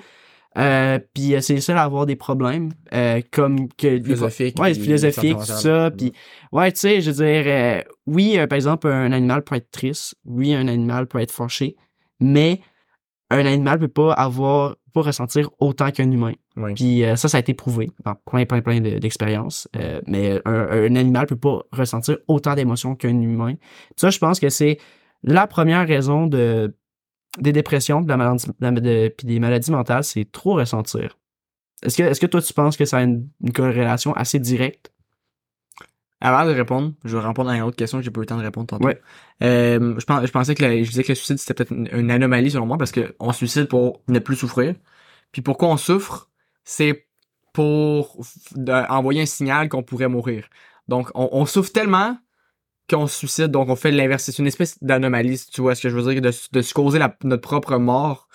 Euh, 0.58 1.00
puis 1.14 1.36
euh, 1.36 1.42
c'est 1.42 1.56
le 1.56 1.60
seul 1.60 1.78
à 1.78 1.84
avoir 1.84 2.06
des 2.06 2.16
problèmes, 2.16 2.72
euh, 2.94 3.22
comme 3.32 3.68
que 3.74 4.02
Philosophique. 4.02 4.58
Ouais, 4.60 4.74
philosophique, 4.74 5.38
tout 5.38 5.46
ça. 5.46 5.92
Puis, 5.92 6.14
ouais, 6.54 6.72
tu 6.72 6.80
sais, 6.80 7.02
je 7.02 7.12
veux 7.12 7.26
dire, 7.26 7.44
euh, 7.46 7.82
oui, 8.06 8.38
par 8.48 8.56
exemple, 8.56 8.88
un 8.88 9.12
animal 9.12 9.44
peut 9.44 9.56
être 9.56 9.70
triste. 9.72 10.16
Oui, 10.24 10.54
un 10.54 10.68
animal 10.68 11.08
peut 11.08 11.20
être 11.20 11.32
fâché. 11.32 11.76
Mais 12.22 12.62
un 13.30 13.46
animal 13.46 13.80
peut 13.80 13.90
pas 13.90 14.14
avoir, 14.14 14.78
pas 14.94 15.02
ressentir 15.02 15.50
autant 15.60 15.92
qu'un 15.92 16.10
humain. 16.10 16.34
Oui. 16.58 16.74
Puis 16.74 17.04
euh, 17.04 17.16
ça, 17.16 17.28
ça 17.28 17.38
a 17.38 17.40
été 17.42 17.54
prouvé 17.54 17.92
par 18.04 18.18
plein, 18.22 18.46
plein, 18.46 18.62
plein 18.62 18.80
de- 18.80 18.98
d'expériences. 19.00 19.68
Euh, 19.76 20.00
mais 20.08 20.42
un, 20.46 20.54
un 20.54 20.96
animal 20.96 21.28
peut 21.28 21.36
pas 21.36 21.64
ressentir 21.72 22.18
autant 22.28 22.56
d'émotions 22.56 22.96
qu'un 22.96 23.20
humain. 23.20 23.56
Ça, 23.98 24.10
je 24.10 24.20
pense 24.20 24.40
que 24.40 24.50
c'est 24.50 24.78
la 25.24 25.48
première 25.48 25.88
raison 25.88 26.28
de 26.28 26.74
des 27.38 27.52
dépressions, 27.52 28.00
de 28.02 28.08
la 28.08 28.16
maladie, 28.16 28.48
de 28.48 28.54
la- 28.60 28.72
de- 28.72 29.14
puis 29.18 29.28
des 29.28 29.40
maladies 29.40 29.70
mentales, 29.72 30.06
c'est 30.06 30.32
trop 30.32 30.54
ressentir. 30.54 31.18
Est-ce 31.84 31.98
que, 31.98 32.04
est-ce 32.04 32.22
que 32.22 32.26
toi, 32.28 32.42
tu 32.42 32.54
penses 32.54 32.78
que 32.78 32.86
ça 32.86 33.00
a 33.00 33.04
une, 33.04 33.28
une 33.44 33.52
corrélation 33.52 34.14
assez 34.14 34.40
directe? 34.40 34.94
Avant 36.22 36.46
de 36.50 36.56
répondre, 36.56 36.94
je 37.04 37.18
vais 37.18 37.28
répondre 37.28 37.50
à 37.50 37.58
une 37.58 37.62
autre 37.64 37.76
question 37.76 37.98
que 37.98 38.04
j'ai 38.06 38.10
pas 38.10 38.20
eu 38.20 38.24
le 38.24 38.28
temps 38.28 38.38
de 38.38 38.44
répondre 38.44 38.68
tantôt. 38.68 38.86
Ouais. 38.86 39.00
Euh, 39.44 39.96
je, 40.00 40.32
pensais 40.32 40.56
que 40.56 40.64
la- 40.64 40.82
je 40.82 40.90
disais 40.90 41.04
que 41.04 41.10
le 41.10 41.16
suicide 41.16 41.38
c'était 41.38 41.54
peut-être 41.54 41.72
une, 41.74 41.90
une 41.92 42.10
anomalie 42.10 42.50
selon 42.50 42.66
moi 42.66 42.78
parce 42.78 42.92
que 42.94 43.14
on 43.20 43.32
se 43.34 43.40
suicide 43.40 43.66
pour 43.68 44.02
ne 44.08 44.20
plus 44.20 44.38
souffrir. 44.38 44.76
Puis 45.34 45.42
pourquoi 45.42 45.68
on 45.68 45.78
souffre, 45.78 46.30
c'est 46.66 47.08
pour 47.54 48.20
envoyer 48.68 49.22
un 49.22 49.26
signal 49.26 49.70
qu'on 49.70 49.84
pourrait 49.84 50.10
mourir. 50.10 50.50
Donc 50.90 51.10
on, 51.16 51.30
on 51.32 51.46
souffre 51.46 51.72
tellement 51.72 52.18
qu'on 52.90 53.08
se 53.08 53.18
suicide, 53.18 53.48
donc 53.48 53.70
on 53.70 53.76
fait 53.76 53.92
l'inverse. 53.92 54.24
C'est 54.24 54.40
une 54.40 54.48
espèce 54.48 54.78
d'anomalie, 54.84 55.38
si 55.38 55.50
tu 55.50 55.62
vois 55.62 55.74
ce 55.74 55.82
que 55.84 55.90
je 55.90 55.96
veux 55.96 56.14
dire, 56.14 56.22
de, 56.22 56.32
de 56.52 56.62
se 56.62 56.74
causer 56.74 57.00
la- 57.00 57.16
notre 57.24 57.42
propre 57.42 57.78
mort. 57.78 58.28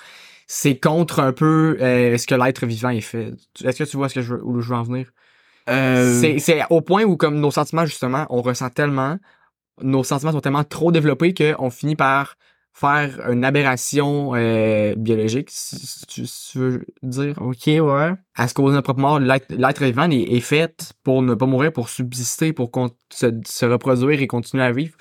C'est 0.47 0.81
contre 0.81 1.21
un 1.21 1.33
peu 1.33 1.77
euh, 1.81 2.19
ce 2.19 2.27
que 2.27 2.35
l'être 2.35 2.67
vivant 2.67 2.89
est 2.89 3.01
fait. 3.01 3.33
Est-ce 3.63 3.79
que 3.79 3.89
tu 3.89 3.97
vois 3.97 4.09
ce 4.09 4.15
que 4.15 4.23
je 4.23 4.35
veux, 4.35 4.45
où 4.45 4.61
je 4.61 4.69
veux 4.71 4.75
en 4.75 4.83
venir? 4.83 5.13
Euh, 5.69 6.39
c'est 6.39 6.63
au 6.71 6.81
point 6.81 7.05
où 7.05 7.17
comme 7.17 7.39
nos 7.39 7.53
sentiments 7.53 7.87
justement, 7.87 8.27
on 8.31 8.43
ressent 8.43 8.71
tellement, 8.71 9.19
nos 9.81 10.03
sentiments 10.03 10.33
sont 10.33 10.41
tellement 10.41 10.65
trop 10.65 10.91
développés 10.91 11.35
qu'on 11.35 11.71
finit 11.71 11.95
par 11.95 12.35
faire 12.73 13.31
une 13.31 13.45
aberration 13.45 14.35
euh, 14.35 14.95
biologique, 14.97 15.49
si, 15.51 15.77
si 15.77 16.07
tu, 16.07 16.27
si 16.27 16.53
tu 16.53 16.59
veux 16.59 16.87
dire. 17.03 17.35
Ok, 17.41 17.67
ouais. 17.67 18.13
À 18.37 18.49
se 18.49 18.55
causer 18.55 18.75
notre 18.75 18.85
propre 18.85 19.01
mort, 19.01 19.19
l'être, 19.21 19.83
vivant 19.85 20.11
est, 20.11 20.17
est 20.23 20.41
fait 20.41 20.95
pour 21.03 21.23
ne 21.23 21.35
pas 21.35 21.47
mourir, 21.47 21.73
pour 21.73 21.89
subsister, 21.89 22.53
pour 22.53 22.71
se, 23.13 23.27
se 23.45 23.67
reproduire 23.67 24.21
et 24.23 24.27
continuer 24.27 24.63
à 24.65 24.73
vivre? 24.73 24.97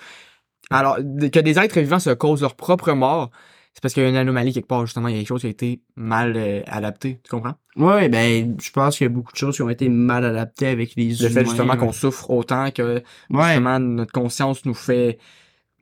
Alors, 0.72 0.98
que 0.98 1.40
des 1.40 1.58
êtres 1.58 1.80
vivants 1.80 2.00
se 2.00 2.10
causent 2.12 2.42
leur 2.42 2.56
propre 2.56 2.92
mort, 2.94 3.32
c'est 3.74 3.82
parce 3.82 3.94
qu'il 3.94 4.04
y 4.04 4.06
a 4.06 4.10
une 4.10 4.16
anomalie 4.18 4.52
quelque 4.52 4.68
part, 4.68 4.86
justement, 4.86 5.08
il 5.08 5.14
y 5.14 5.18
a 5.18 5.20
quelque 5.22 5.30
chose 5.30 5.42
qui 5.42 5.48
a 5.48 5.52
été 5.52 5.82
mal 5.96 6.34
euh, 6.36 6.62
adapté, 6.68 7.22
tu 7.24 7.30
comprends? 7.30 7.56
Ouais, 7.76 8.10
ben, 8.10 8.58
je 8.60 8.72
pense 8.72 8.98
qu'il 8.98 9.06
y 9.06 9.10
a 9.10 9.14
beaucoup 9.14 9.32
de 9.32 9.38
choses 9.38 9.56
qui 9.56 9.62
ont 9.62 9.70
été 9.70 9.90
mal 9.90 10.26
adaptées 10.26 10.68
avec 10.68 10.96
les 10.96 11.10
Le 11.10 11.16
humains. 11.16 11.30
fait 11.30 11.46
justement 11.46 11.78
qu'on 11.78 11.92
souffre 11.94 12.30
autant 12.30 12.72
que 12.72 13.02
Ouais. 13.30 13.54
justement 13.54 13.80
notre 13.80 14.12
conscience 14.12 14.66
nous 14.66 14.74
fait 14.74 15.18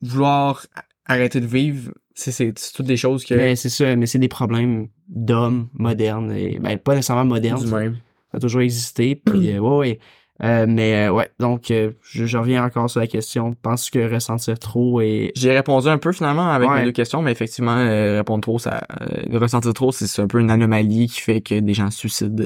vouloir 0.01 0.67
arrêter 1.07 1.39
de 1.39 1.45
vivre 1.47 1.91
c'est 2.13 2.31
c'est 2.31 2.57
c'est 2.57 2.73
toutes 2.73 2.85
des 2.87 2.97
choses 2.97 3.23
que 3.25 3.35
Mais 3.35 3.55
c'est 3.55 3.69
ça, 3.69 3.95
mais 3.95 4.05
c'est 4.07 4.19
des 4.19 4.27
problèmes 4.27 4.87
d'hommes 5.07 5.69
modernes. 5.73 6.31
Et, 6.31 6.57
ben, 6.59 6.77
pas 6.77 6.95
nécessairement 6.95 7.25
modernes. 7.25 7.63
du 7.63 7.71
même 7.71 7.97
Ça 8.31 8.37
a 8.37 8.39
toujours 8.39 8.61
existé. 8.61 9.15
Puis, 9.15 9.51
euh, 9.53 9.59
ouais, 9.59 9.77
ouais. 9.77 9.99
Euh, 10.43 10.65
mais, 10.67 11.07
euh, 11.07 11.11
ouais. 11.11 11.29
Donc, 11.39 11.71
euh, 11.71 11.91
je, 12.03 12.25
je 12.25 12.37
reviens 12.37 12.63
encore 12.63 12.89
sur 12.89 12.99
la 12.99 13.07
question. 13.07 13.53
Penses 13.53 13.89
que 13.89 14.11
ressentir 14.13 14.57
trop 14.59 15.01
et. 15.01 15.31
j'ai 15.35 15.51
répondu 15.51 15.87
un 15.87 15.97
peu 15.97 16.11
finalement 16.11 16.49
avec 16.51 16.69
Ouais. 16.69 16.79
mes 16.79 16.85
deux 16.85 16.91
questions 16.91 17.21
mais 17.23 17.31
effectivement 17.31 17.77
euh, 17.77 18.17
répondre 18.17 18.41
trop 18.41 18.59
ça 18.59 18.85
euh, 19.01 19.39
ressentir 19.39 19.73
trop 19.73 19.91
c'est 19.91 20.21
un 20.21 20.27
peu 20.27 20.39
une 20.39 20.51
anomalie 20.51 21.07
qui 21.07 21.21
fait 21.21 21.41
que 21.41 21.59
des 21.59 21.73
gens 21.73 21.89
se 21.89 21.97
suicident 21.99 22.45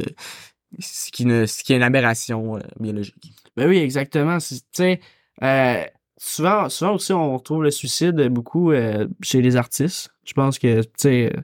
ce 0.80 1.12
qui 1.12 1.26
ne 1.26 1.46
ce 1.46 1.64
qui 1.64 1.74
est 1.74 1.78
une 1.78 1.84
aberration 1.84 2.60
biologique 2.80 3.34
Ben 3.58 3.68
oui, 3.68 3.78
exactement. 3.80 4.38
Tu 4.38 4.56
sais, 4.72 5.02
euh, 5.44 5.84
souvent, 6.24 6.70
souvent 6.70 6.94
aussi, 6.94 7.14
on 7.14 7.36
retrouve 7.36 7.64
le 7.64 7.72
suicide 7.72 8.30
beaucoup 8.30 8.72
euh, 8.72 9.08
chez 9.22 9.42
les 9.42 9.56
artistes. 9.56 10.12
Je 10.24 10.34
pense 10.34 10.60
que, 10.60 10.82
tu 10.82 10.88
sais, 10.98 11.34
euh, 11.36 11.42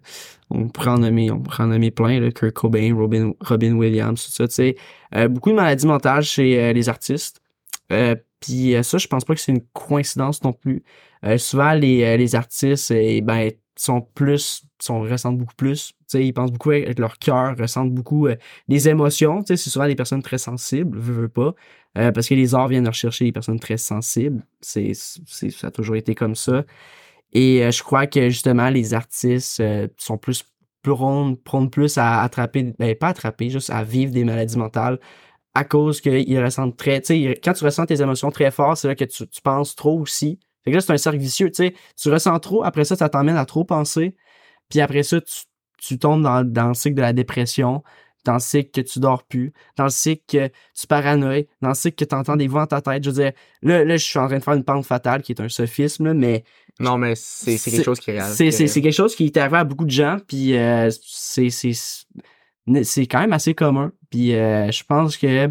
on 0.51 0.69
en 0.85 0.97
nommer, 0.99 1.31
on 1.31 1.41
plein, 1.41 2.19
là, 2.19 2.31
Kurt 2.31 2.53
Cobain, 2.53 2.95
Robin, 2.95 3.33
Robin 3.41 3.73
Williams, 3.73 4.23
tout 4.23 4.31
ça, 4.31 4.47
tu 4.47 4.53
sais. 4.53 4.75
Euh, 5.15 5.27
beaucoup 5.27 5.49
de 5.49 5.55
maladies 5.55 5.87
mentales 5.87 6.23
chez 6.23 6.63
euh, 6.63 6.73
les 6.73 6.89
artistes. 6.89 7.41
Euh, 7.91 8.15
Puis 8.39 8.75
euh, 8.75 8.83
ça, 8.83 8.99
je 8.99 9.07
pense 9.07 9.25
pas 9.25 9.33
que 9.33 9.41
c'est 9.41 9.51
une 9.51 9.65
coïncidence 9.73 10.43
non 10.43 10.53
plus. 10.53 10.83
Euh, 11.25 11.37
souvent, 11.39 11.73
les, 11.73 12.03
euh, 12.03 12.17
les 12.17 12.35
artistes, 12.35 12.91
euh, 12.91 13.21
ben, 13.21 13.49
sont 13.75 14.01
plus, 14.01 14.63
sont, 14.79 15.01
ressentent 15.01 15.37
beaucoup 15.37 15.55
plus. 15.55 15.89
Tu 15.89 15.95
sais, 16.07 16.25
ils 16.25 16.33
pensent 16.33 16.51
beaucoup 16.51 16.71
avec 16.71 16.99
leur 16.99 17.17
cœur, 17.17 17.55
ressentent 17.57 17.93
beaucoup 17.93 18.27
euh, 18.27 18.35
les 18.67 18.87
émotions. 18.89 19.41
Tu 19.41 19.47
sais, 19.47 19.57
c'est 19.57 19.69
souvent 19.69 19.87
des 19.87 19.95
personnes 19.95 20.21
très 20.23 20.37
sensibles, 20.37 20.97
veux, 20.99 21.13
veux 21.13 21.29
pas. 21.29 21.53
Euh, 21.97 22.11
parce 22.11 22.27
que 22.27 22.35
les 22.35 22.53
arts 22.53 22.67
viennent 22.67 22.87
rechercher 22.87 23.25
les 23.25 23.31
personnes 23.31 23.59
très 23.59 23.77
sensibles. 23.77 24.45
Ça 24.61 24.79
a 25.63 25.71
toujours 25.71 25.95
été 25.95 26.15
comme 26.15 26.35
ça. 26.35 26.63
Et 27.33 27.63
euh, 27.63 27.71
je 27.71 27.83
crois 27.83 28.07
que 28.07 28.29
justement, 28.29 28.69
les 28.69 28.93
artistes 28.93 29.59
euh, 29.59 29.87
sont 29.97 30.17
plus 30.17 30.43
prônent 30.83 31.69
plus 31.69 31.97
à 31.97 32.21
attraper, 32.21 32.73
ben 32.79 32.95
pas 32.95 33.09
attraper, 33.09 33.49
juste 33.49 33.69
à 33.69 33.83
vivre 33.83 34.11
des 34.13 34.23
maladies 34.23 34.57
mentales 34.57 34.99
à 35.53 35.63
cause 35.65 36.01
qu'ils 36.01 36.41
ressentent 36.41 36.77
très, 36.77 37.01
tu 37.01 37.07
sais, 37.07 37.39
quand 37.43 37.53
tu 37.53 37.63
ressens 37.63 37.87
tes 37.87 38.01
émotions 38.01 38.29
très 38.29 38.51
fort, 38.51 38.77
c'est 38.77 38.87
là 38.87 38.95
que 38.95 39.05
tu, 39.05 39.27
tu 39.27 39.41
penses 39.41 39.75
trop 39.75 39.99
aussi. 39.99 40.39
Fait 40.63 40.71
que 40.71 40.75
là, 40.75 40.81
c'est 40.81 40.93
un 40.93 40.97
cercle 40.97 41.17
vicieux, 41.17 41.49
tu 41.49 41.55
sais. 41.55 41.75
Tu 41.99 42.11
ressens 42.11 42.39
trop, 42.39 42.63
après 42.63 42.85
ça, 42.85 42.95
ça 42.95 43.09
t'emmène 43.09 43.37
à 43.37 43.45
trop 43.45 43.65
penser. 43.65 44.15
Puis 44.69 44.81
après 44.81 45.01
ça, 45.03 45.19
tu, 45.19 45.33
tu 45.79 45.97
tombes 45.97 46.21
dans, 46.21 46.43
dans 46.43 46.67
le 46.67 46.73
cycle 46.75 46.95
de 46.95 47.01
la 47.01 47.11
dépression, 47.11 47.83
dans 48.27 48.33
le 48.33 48.39
cycle 48.39 48.69
que 48.71 48.81
tu 48.87 48.99
dors 48.99 49.23
plus, 49.23 49.53
dans 49.77 49.85
le 49.85 49.89
cycle 49.89 50.23
que 50.27 50.47
tu 50.47 50.87
paranoïes, 50.87 51.47
dans 51.61 51.69
le 51.69 51.75
cycle 51.75 51.95
que 51.95 52.09
tu 52.09 52.15
entends 52.15 52.35
des 52.35 52.47
voix 52.47 52.65
dans 52.65 52.79
ta 52.79 52.81
tête. 52.81 53.03
Je 53.03 53.09
veux 53.09 53.23
dire, 53.23 53.31
là, 53.61 53.83
là, 53.83 53.97
je 53.97 54.03
suis 54.03 54.19
en 54.19 54.27
train 54.27 54.37
de 54.37 54.43
faire 54.43 54.53
une 54.53 54.63
pente 54.63 54.85
fatale 54.85 55.21
qui 55.21 55.31
est 55.31 55.41
un 55.41 55.49
sophisme, 55.49 56.05
là, 56.05 56.13
mais 56.13 56.43
non 56.79 56.99
mais 56.99 57.15
c'est 57.15 57.57
quelque 57.57 57.83
chose 57.83 57.99
qui 57.99 58.11
est 58.11 58.21
réel 58.21 58.51
c'est, 58.51 58.81
quelque 58.81 58.91
chose 58.91 59.15
qui 59.15 59.25
est 59.25 59.37
arrivé 59.37 59.57
à 59.57 59.63
beaucoup 59.63 59.85
de 59.85 59.91
gens, 59.91 60.17
puis 60.27 60.55
euh, 60.55 60.91
c'est, 61.01 61.71
quand 63.07 63.19
même 63.19 63.33
assez 63.33 63.55
commun. 63.55 63.91
Puis 64.11 64.35
euh, 64.35 64.69
je 64.71 64.83
pense 64.83 65.17
que, 65.17 65.49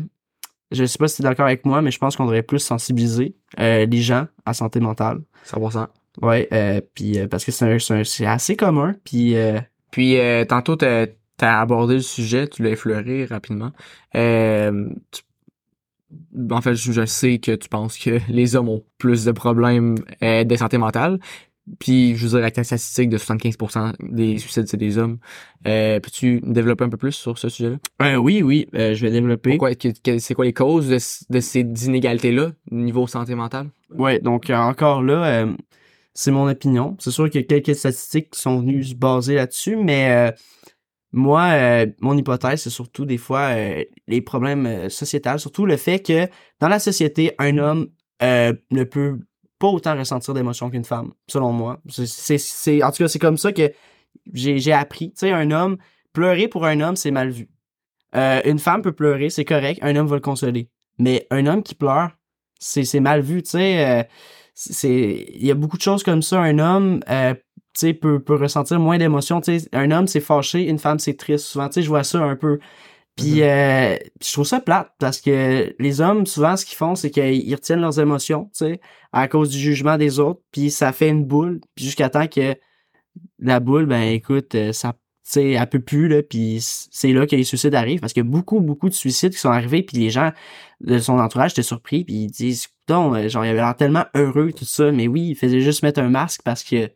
je 0.71 0.85
sais 0.85 0.99
pas 0.99 1.09
si 1.09 1.17
tu 1.17 1.23
es 1.23 1.25
d'accord 1.25 1.47
avec 1.47 1.65
moi, 1.65 1.83
mais 1.83 1.91
je 1.91 1.99
pense 1.99 2.15
qu'on 2.15 2.27
devrait 2.27 2.43
plus 2.43 2.61
sensibiliser 2.61 3.35
euh, 3.59 3.87
les 3.87 4.03
gens 4.03 4.27
à 4.45 4.55
santé 4.55 4.79
mentale. 4.79 5.23
100% 5.47 5.89
Ouais, 6.23 6.49
euh, 6.53 6.81
puis 6.95 7.19
euh, 7.19 7.29
parce 7.29 7.45
que 7.45 7.53
c'est, 7.53 8.27
assez 8.27 8.57
commun, 8.57 8.95
puis 9.05 9.35
Puis 9.91 10.19
euh, 10.19 10.45
tantôt, 10.45 10.77
t'as 11.37 11.59
as 11.59 11.61
abordé 11.61 11.94
le 11.94 12.01
sujet, 12.01 12.49
tu 12.49 12.62
l'as 12.62 12.70
effleuré 12.70 13.25
rapidement. 13.27 13.72
Euh, 14.14 14.88
tu- 15.11 15.22
En 16.51 16.61
fait, 16.61 16.75
je, 16.75 16.92
je 16.92 17.05
sais 17.05 17.38
que 17.38 17.53
tu 17.57 17.68
penses 17.68 17.99
que 17.99 18.20
les 18.29 18.57
hommes 18.57 18.68
ont 18.68 18.85
plus 18.99 19.25
de 19.25 19.33
problèmes 19.33 19.96
euh, 20.22 20.44
de 20.44 20.57
santé 20.57 20.79
mentale. 20.79 21.18
Puis, 21.81 22.14
je 22.14 22.22
veux 22.22 22.29
dire, 22.31 22.38
avec 22.38 22.55
ta 22.55 22.62
statistique 22.62 23.09
de 23.09 23.18
75% 23.18 23.92
des 23.99 24.38
suicides, 24.38 24.68
c'est 24.68 24.77
des 24.77 24.99
hommes. 24.99 25.18
Euh, 25.66 25.99
Peux-tu 25.99 26.40
développer 26.44 26.85
un 26.85 26.88
peu 26.88 26.96
plus 26.96 27.11
sur 27.11 27.38
ce 27.38 27.49
sujet-là? 27.49 27.79
euh, 28.03 28.14
oui, 28.18 28.40
oui, 28.40 28.68
euh, 28.77 28.94
je 28.94 29.05
vais 29.05 29.11
développer. 29.11 29.59
C'est 30.20 30.35
quoi 30.35 30.44
les 30.44 30.53
causes 30.53 30.88
de, 31.29 31.40
ces 31.40 31.61
inégalités-là, 31.87 32.53
niveau 32.70 33.09
santé 33.09 33.35
mentale? 33.35 33.70
Ouais, 33.90 34.20
donc 34.20 34.49
encore 34.51 35.03
là, 35.03 35.25
euh, 35.42 35.53
c'est 36.14 36.31
mon 36.31 36.49
opinion. 36.49 36.96
C'est 37.01 37.11
sûr 37.11 37.29
qu'il 37.29 37.40
y 37.40 37.44
a 37.44 37.46
quelques 37.49 37.75
statistiques 37.75 38.31
qui 38.31 38.40
sont 38.40 38.61
venues 38.61 38.85
se 38.85 38.94
baser 38.94 39.35
là-dessus, 39.35 39.75
mais 39.75 40.33
moi, 41.12 41.45
euh, 41.53 41.87
mon 42.01 42.16
hypothèse, 42.16 42.62
c'est 42.62 42.71
surtout 42.71 43.05
des 43.05 43.19
fois 43.19 43.55
euh, 43.55 43.85
les 44.07 44.21
problèmes 44.21 44.66
euh, 44.66 44.88
sociétals, 44.88 45.40
surtout 45.40 45.66
le 45.66 45.77
fait 45.77 46.01
que 46.01 46.29
dans 46.61 46.69
la 46.69 46.79
société, 46.79 47.35
un 47.38 47.59
homme 47.59 47.88
euh, 48.23 48.53
ne 48.71 48.85
peut 48.85 49.21
pas 49.59 49.69
autant 49.69 49.97
ressentir 49.97 50.35
d'émotions 50.35 50.69
qu'une 50.69 50.85
femme, 50.85 51.12
selon 51.29 51.53
moi. 51.53 51.81
C'est, 51.88 52.83
en 52.83 52.90
tout 52.90 53.05
cas, 53.05 53.09
c'est 53.09 53.19
comme 53.19 53.38
ça 53.38 53.53
que 53.53 53.73
j'ai, 54.33 54.73
appris. 54.73 55.11
Tu 55.12 55.21
sais, 55.21 55.33
un 55.33 55.51
homme, 55.51 55.79
pleurer 56.12 56.49
pour 56.49 56.66
un 56.66 56.81
homme, 56.81 56.97
c'est 56.97 57.11
mal 57.11 57.31
vu. 57.31 57.49
Une 58.12 58.59
femme 58.59 58.83
peut 58.83 58.92
pleurer, 58.92 59.29
c'est 59.29 59.45
correct, 59.45 59.79
un 59.83 59.95
homme 59.97 60.07
va 60.07 60.16
le 60.16 60.21
consoler. 60.21 60.71
Mais 60.99 61.27
un 61.31 61.47
homme 61.47 61.62
qui 61.62 61.75
pleure, 61.75 62.11
c'est, 62.59 63.01
mal 63.01 63.21
vu, 63.21 63.42
tu 63.42 63.51
sais. 63.51 64.09
c'est 64.55 65.27
il 65.35 65.47
y 65.47 65.51
a 65.51 65.55
beaucoup 65.55 65.77
de 65.77 65.83
choses 65.83 66.03
comme 66.03 66.23
ça 66.23 66.40
un 66.40 66.59
homme 66.59 67.01
tu 67.77 67.89
sais 67.89 67.95
peut, 67.95 68.21
peut 68.21 68.37
ressentir 68.37 68.81
moins 68.81 68.99
d'émotions. 68.99 69.41
Tu 69.41 69.61
sais 69.61 69.69
un 69.73 69.91
homme 69.91 70.07
c'est 70.07 70.21
fâché 70.21 70.69
une 70.69 70.79
femme 70.79 70.99
c'est 70.99 71.15
triste. 71.15 71.47
Souvent 71.47 71.69
tu 71.69 71.75
sais 71.75 71.83
je 71.83 71.89
vois 71.89 72.05
ça 72.05 72.23
un 72.23 72.37
peu. 72.37 72.59
Puis 73.17 73.43
euh, 73.43 73.97
je 74.23 74.33
trouve 74.33 74.47
ça 74.47 74.61
plate 74.61 74.93
parce 74.99 75.21
que 75.21 75.75
les 75.79 76.01
hommes 76.01 76.27
souvent 76.27 76.57
ce 76.57 76.65
qu'ils 76.65 76.77
font 76.77 76.95
c'est 76.95 77.11
qu'ils 77.11 77.55
retiennent 77.55 77.81
leurs 77.81 78.01
émotions 78.01 78.45
tu 78.47 78.67
sais 78.67 78.81
à 79.12 79.29
cause 79.29 79.51
du 79.51 79.59
jugement 79.59 79.99
des 79.99 80.19
autres. 80.21 80.41
Puis 80.53 80.71
ça 80.71 80.93
fait 80.93 81.09
une 81.09 81.25
boule. 81.25 81.61
Puis 81.75 81.85
jusqu'à 81.85 82.09
temps 82.11 82.27
que 82.27 82.57
la 83.39 83.61
boule 83.61 83.87
ben 83.87 84.03
écoute 84.03 84.55
euh, 84.55 84.73
ça 84.73 84.95
tu 84.95 85.33
sais 85.33 85.51
elle 85.53 85.69
peut 85.69 85.81
plus 85.81 86.09
là. 86.09 86.23
Puis 86.23 86.59
c'est 86.62 87.12
là 87.12 87.27
que 87.27 87.37
les 87.37 87.45
suicides 87.45 87.75
arrivent. 87.75 88.01
Parce 88.01 88.17
a 88.17 88.23
beaucoup 88.23 88.61
beaucoup 88.61 88.89
de 88.89 88.95
suicides 88.95 89.33
qui 89.33 89.39
sont 89.39 89.51
arrivés 89.51 89.83
puis 89.83 89.99
les 89.99 90.11
gens 90.11 90.33
de 90.81 90.99
son 90.99 91.19
entourage 91.19 91.53
étaient 91.53 91.62
surpris 91.62 92.05
puis 92.05 92.15
ils 92.15 92.31
disent 92.31 92.69
donc 92.89 93.17
genre 93.29 93.45
il 93.45 93.49
avait 93.51 93.61
l'air 93.61 93.77
tellement 93.77 94.05
heureux 94.15 94.53
tout 94.53 94.65
ça 94.65 94.93
mais 94.93 95.09
oui 95.09 95.29
il 95.31 95.35
faisait 95.37 95.61
juste 95.61 95.83
mettre 95.83 96.01
un 96.01 96.11
masque 96.11 96.43
parce 96.45 96.62
que 96.65 96.91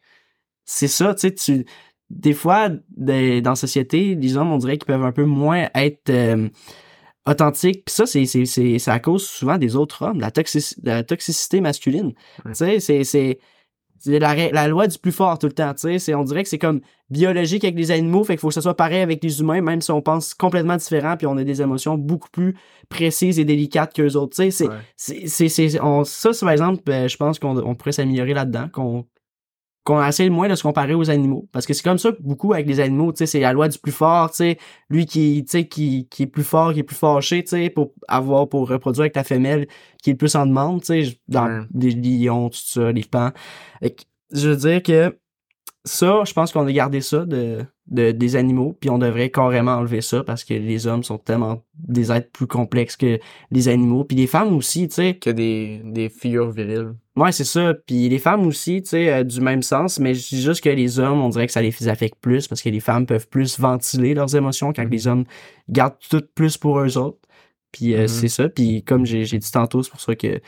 c'est 0.65 0.89
ça 0.89 1.15
tu 1.15 1.21
sais 1.29 1.35
tu 1.35 1.67
des 2.11 2.33
fois 2.33 2.69
dans 2.97 3.43
la 3.51 3.55
société 3.57 4.15
les 4.15 4.37
hommes 4.37 4.53
on 4.53 4.59
dirait 4.59 4.79
qu'ils 4.79 4.87
peuvent 4.87 5.05
un 5.05 5.13
peu 5.13 5.25
moins 5.25 5.69
être 5.75 6.11
euh, 6.11 6.49
authentiques 7.27 7.85
puis 7.85 7.95
ça 7.95 8.07
c'est 8.07 8.25
c'est 8.25 8.45
c'est 8.47 8.79
c'est 8.79 8.91
à 8.91 8.99
cause 8.99 9.27
souvent 9.27 9.59
des 9.59 9.77
autres 9.77 10.03
hommes 10.07 10.21
la, 10.21 10.31
toxici- 10.31 10.77
la 10.83 11.03
toxicité 11.05 11.61
masculine 11.61 12.13
Ouais. 12.45 12.53
tu 12.53 12.55
sais 12.55 12.81
c'est 12.81 13.05
c'est 13.05 13.39
c'est 14.03 14.19
la, 14.19 14.67
loi 14.67 14.87
du 14.87 14.99
plus 14.99 15.13
fort 15.13 15.39
tout 15.39 15.47
le 15.47 15.53
temps, 15.53 15.75
tu 15.75 15.81
sais. 15.83 15.99
C'est, 15.99 16.15
on 16.15 16.25
dirait 16.25 16.43
que 16.43 16.49
c'est 16.49 16.57
comme 16.59 16.81
biologique 17.11 17.65
avec 17.65 17.77
les 17.77 17.91
animaux, 17.91 18.25
fait 18.25 18.33
qu'il 18.33 18.41
faut 18.41 18.49
que 18.49 18.55
ça 18.55 18.63
soit 18.63 18.75
pareil 18.75 19.03
avec 19.03 19.23
les 19.23 19.41
humains, 19.41 19.61
même 19.61 19.83
si 19.83 19.91
on 19.91 20.01
pense 20.01 20.33
complètement 20.33 20.77
différent, 20.77 21.19
puis 21.19 21.27
on 21.27 21.37
a 21.37 21.45
des 21.45 21.61
émotions 21.61 21.99
beaucoup 21.99 22.31
plus 22.31 22.57
précises 22.89 23.39
et 23.39 23.45
délicates 23.45 23.93
qu'eux 23.95 24.15
autres, 24.17 24.35
tu 24.37 24.45
sais. 24.45 24.51
C'est, 24.51 24.69
Ouais. 24.69 24.75
c'est, 24.97 25.27
c'est, 25.27 25.49
c'est- 25.51 25.81
on- 25.83 26.05
ça, 26.05 26.33
c'est 26.33 26.47
par 26.47 26.53
exemple, 26.53 26.81
ben, 26.87 27.11
je 27.11 27.17
pense 27.19 27.39
qu'on 27.39 27.59
on 27.59 27.75
pourrait 27.75 27.93
s'améliorer 27.93 28.33
là-dedans, 28.33 28.71
qu'on, 28.73 29.05
qu'on 29.85 30.05
essaie 30.05 30.29
moins 30.29 30.49
de 30.49 30.55
se 30.55 30.63
comparer 30.63 30.95
aux 30.95 31.11
animaux. 31.11 31.49
Parce 31.53 31.67
que 31.67 31.73
c'est 31.75 31.83
comme 31.83 31.99
ça 31.99 32.11
beaucoup 32.21 32.53
avec 32.53 32.67
les 32.67 32.81
animaux, 32.81 33.13
tu 33.13 33.19
sais, 33.19 33.27
c'est 33.27 33.41
la 33.41 33.53
loi 33.53 33.69
du 33.69 33.79
plus 33.79 33.93
fort, 33.93 34.31
tu 34.31 34.37
sais, 34.37 34.59
lui 34.91 35.07
qui, 35.07 35.45
tu 35.45 35.51
sais, 35.51 35.67
qui, 35.69 36.07
qui 36.11 36.25
est 36.25 36.27
plus 36.27 36.45
fort, 36.45 36.73
qui 36.75 36.81
est 36.81 36.83
plus 36.85 36.97
fâché, 36.97 37.43
tu 37.43 37.51
sais, 37.51 37.71
pour 37.71 37.93
avoir, 38.09 38.49
pour 38.49 38.69
reproduire 38.69 39.03
avec 39.03 39.17
la 39.17 39.25
femelle 39.25 39.67
qui 40.03 40.11
est 40.11 40.13
le 40.15 40.19
plus 40.19 40.35
en 40.37 40.47
demande, 40.47 40.81
tu 40.83 41.05
sais, 41.05 41.19
dans 41.29 41.47
Ouais. 41.47 41.65
les 41.75 41.91
lions, 41.93 42.51
tout 42.51 42.59
ça, 42.63 42.93
les 42.93 43.05
pans. 43.05 43.31
Je 44.33 44.49
veux 44.51 44.57
dire 44.57 44.83
que 44.83 45.17
ça, 45.85 46.23
je 46.27 46.33
pense 46.35 46.53
qu'on 46.53 46.67
a 46.67 46.73
gardé 46.73 47.01
ça 47.01 47.25
de, 47.25 47.65
de, 47.87 48.11
des 48.11 48.37
animaux, 48.37 48.77
puis 48.79 48.91
on 48.91 48.99
devrait 48.99 49.31
carrément 49.31 49.73
enlever 49.77 50.03
ça 50.03 50.23
parce 50.23 50.45
que 50.45 50.53
les 50.53 50.87
hommes 50.87 51.03
sont 51.03 51.17
tellement 51.17 51.63
des 51.75 52.13
êtres 52.13 52.31
plus 52.31 52.47
complexes 52.47 52.97
que 52.97 53.19
les 53.51 53.69
animaux, 53.69 54.05
puis 54.05 54.17
les 54.17 54.27
femmes 54.27 54.55
aussi, 54.55 54.89
tu 54.89 54.95
sais. 54.97 55.15
Que 55.15 55.31
des, 55.31 55.81
des 55.85 56.11
figures 56.11 56.51
viriles. 56.51 56.93
Ouais, 57.17 57.33
c'est 57.33 57.45
ça. 57.45 57.73
Puis 57.87 58.09
les 58.11 58.19
femmes 58.19 58.47
aussi, 58.47 58.83
tu 58.83 58.91
sais, 58.91 59.11
euh, 59.13 59.25
du 59.25 59.41
même 59.41 59.63
sens, 59.63 59.99
mais 59.99 60.15
je 60.15 60.29
dis 60.29 60.43
juste 60.43 60.63
que 60.63 60.69
les 60.71 60.99
hommes, 60.99 61.21
on 61.23 61.31
dirait 61.31 61.47
que 61.47 61.53
ça 61.53 61.63
les 61.63 61.89
affecte 61.89 62.17
plus 62.21 62.47
parce 62.47 62.61
que 62.63 62.69
les 62.69 62.81
femmes 62.81 63.07
peuvent 63.07 63.29
plus 63.29 63.59
ventiler 63.59 64.13
leurs 64.15 64.37
émotions 64.37 64.73
quand 64.75 64.85
Mhm. 64.85 64.91
les 64.91 65.07
hommes 65.07 65.25
gardent 65.71 65.97
tout 66.11 66.23
plus 66.35 66.59
pour 66.59 66.79
eux 66.81 66.99
autres. 66.99 67.19
Puis 67.73 67.95
euh, 67.95 68.03
Mhm. 68.03 68.09
c'est 68.09 68.29
ça. 68.29 68.49
Puis 68.51 68.83
comme 68.85 69.07
j'ai 69.07 69.25
j'ai 69.25 69.39
dit 69.39 69.51
tantôt, 69.51 69.83
c'est 69.83 69.91
pour 69.91 70.01
ça 70.01 70.15
que 70.15 70.41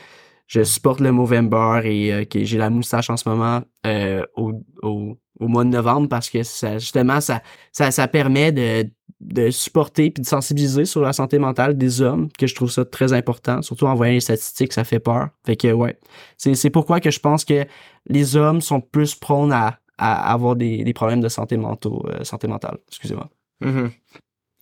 je 0.53 0.63
supporte 0.63 0.99
le 0.99 1.11
Movember 1.11 1.81
et 1.85 2.13
euh, 2.13 2.25
que 2.25 2.43
j'ai 2.43 2.59
la 2.59 2.69
moustache 2.69 3.09
en 3.09 3.17
ce 3.17 3.27
moment 3.27 3.63
euh, 3.87 4.23
au, 4.35 4.53
au, 4.83 5.17
au 5.39 5.47
mois 5.47 5.63
de 5.63 5.69
novembre 5.69 6.07
parce 6.07 6.29
que 6.29 6.43
ça 6.43 6.77
justement 6.77 7.21
ça 7.21 7.41
ça, 7.71 7.89
ça 7.89 8.07
permet 8.07 8.51
de, 8.51 8.87
de 9.19 9.49
supporter 9.49 10.11
puis 10.11 10.21
de 10.21 10.27
sensibiliser 10.27 10.85
sur 10.85 11.01
la 11.01 11.11
santé 11.11 11.39
mentale 11.39 11.75
des 11.75 12.03
hommes 12.03 12.29
que 12.37 12.45
je 12.45 12.53
trouve 12.53 12.69
ça 12.69 12.85
très 12.85 13.13
important 13.13 13.63
surtout 13.63 13.87
en 13.87 13.95
voyant 13.95 14.13
les 14.13 14.19
statistiques 14.19 14.73
ça 14.73 14.83
fait 14.83 14.99
peur 14.99 15.29
fait 15.43 15.55
que 15.55 15.71
ouais 15.71 15.97
c'est 16.37 16.69
pourquoi 16.69 16.99
que 16.99 17.09
je 17.09 17.19
pense 17.19 17.45
que 17.45 17.65
les 18.05 18.35
hommes 18.35 18.61
sont 18.61 18.79
plus 18.79 19.15
prônes 19.15 19.53
à, 19.53 19.79
à 19.97 20.31
avoir 20.31 20.55
des, 20.55 20.83
des 20.83 20.93
problèmes 20.93 21.21
de 21.21 21.29
santé 21.29 21.57
euh, 21.57 22.23
santé 22.23 22.47
mentale 22.47 22.77
excusez-moi 22.89 23.29
Mhm. 23.61 23.91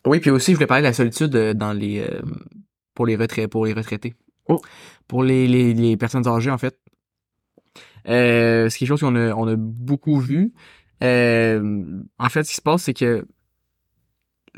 Oui, 0.05 0.19
puis 0.19 0.29
aussi, 0.29 0.51
je 0.51 0.57
voulais 0.57 0.67
parler 0.67 0.83
de 0.83 0.87
la 0.87 0.93
solitude 0.93 1.31
dans 1.31 1.73
les 1.73 2.05
pour 2.93 3.07
les 3.07 3.17
pour 3.47 3.65
les 3.65 3.73
retraités. 3.73 4.13
Oh. 4.51 4.61
Pour 5.07 5.23
les, 5.23 5.97
personnes 5.97 6.27
âgées, 6.27 6.51
en 6.51 6.57
fait. 6.57 6.77
Euh, 8.07 8.69
c'est 8.69 8.79
quelque 8.79 8.89
chose 8.89 9.01
qu'on 9.01 9.15
a, 9.15 9.55
beaucoup 9.55 10.19
vu. 10.19 10.53
Euh, 11.03 12.01
en 12.17 12.29
fait, 12.29 12.43
ce 12.43 12.49
qui 12.49 12.55
se 12.55 12.61
passe, 12.61 12.83
c'est 12.83 12.93
que 12.93 13.25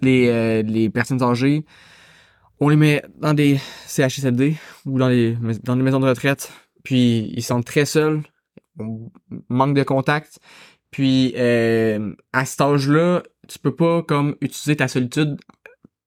les, 0.01 0.27
euh, 0.29 0.89
personnes 0.89 1.21
âgées, 1.23 1.65
on 2.59 2.69
les 2.69 2.75
met 2.75 3.03
dans 3.17 3.33
des 3.33 3.59
CHSLD 3.87 4.55
ou 4.85 4.97
dans 4.97 5.09
les 5.09 5.35
maisons 5.35 5.99
de 5.99 6.07
retraite, 6.07 6.51
puis 6.83 7.31
ils 7.35 7.43
sont 7.43 7.61
très 7.61 7.85
seuls, 7.85 8.21
on 8.79 9.11
manque 9.49 9.75
de 9.75 9.83
contact. 9.83 10.39
Puis 10.91 11.33
euh, 11.37 12.13
à 12.33 12.45
cet 12.45 12.61
âge-là, 12.61 13.23
tu 13.47 13.59
peux 13.59 13.75
pas 13.75 14.03
comme 14.03 14.35
utiliser 14.41 14.75
ta 14.75 14.87
solitude 14.87 15.39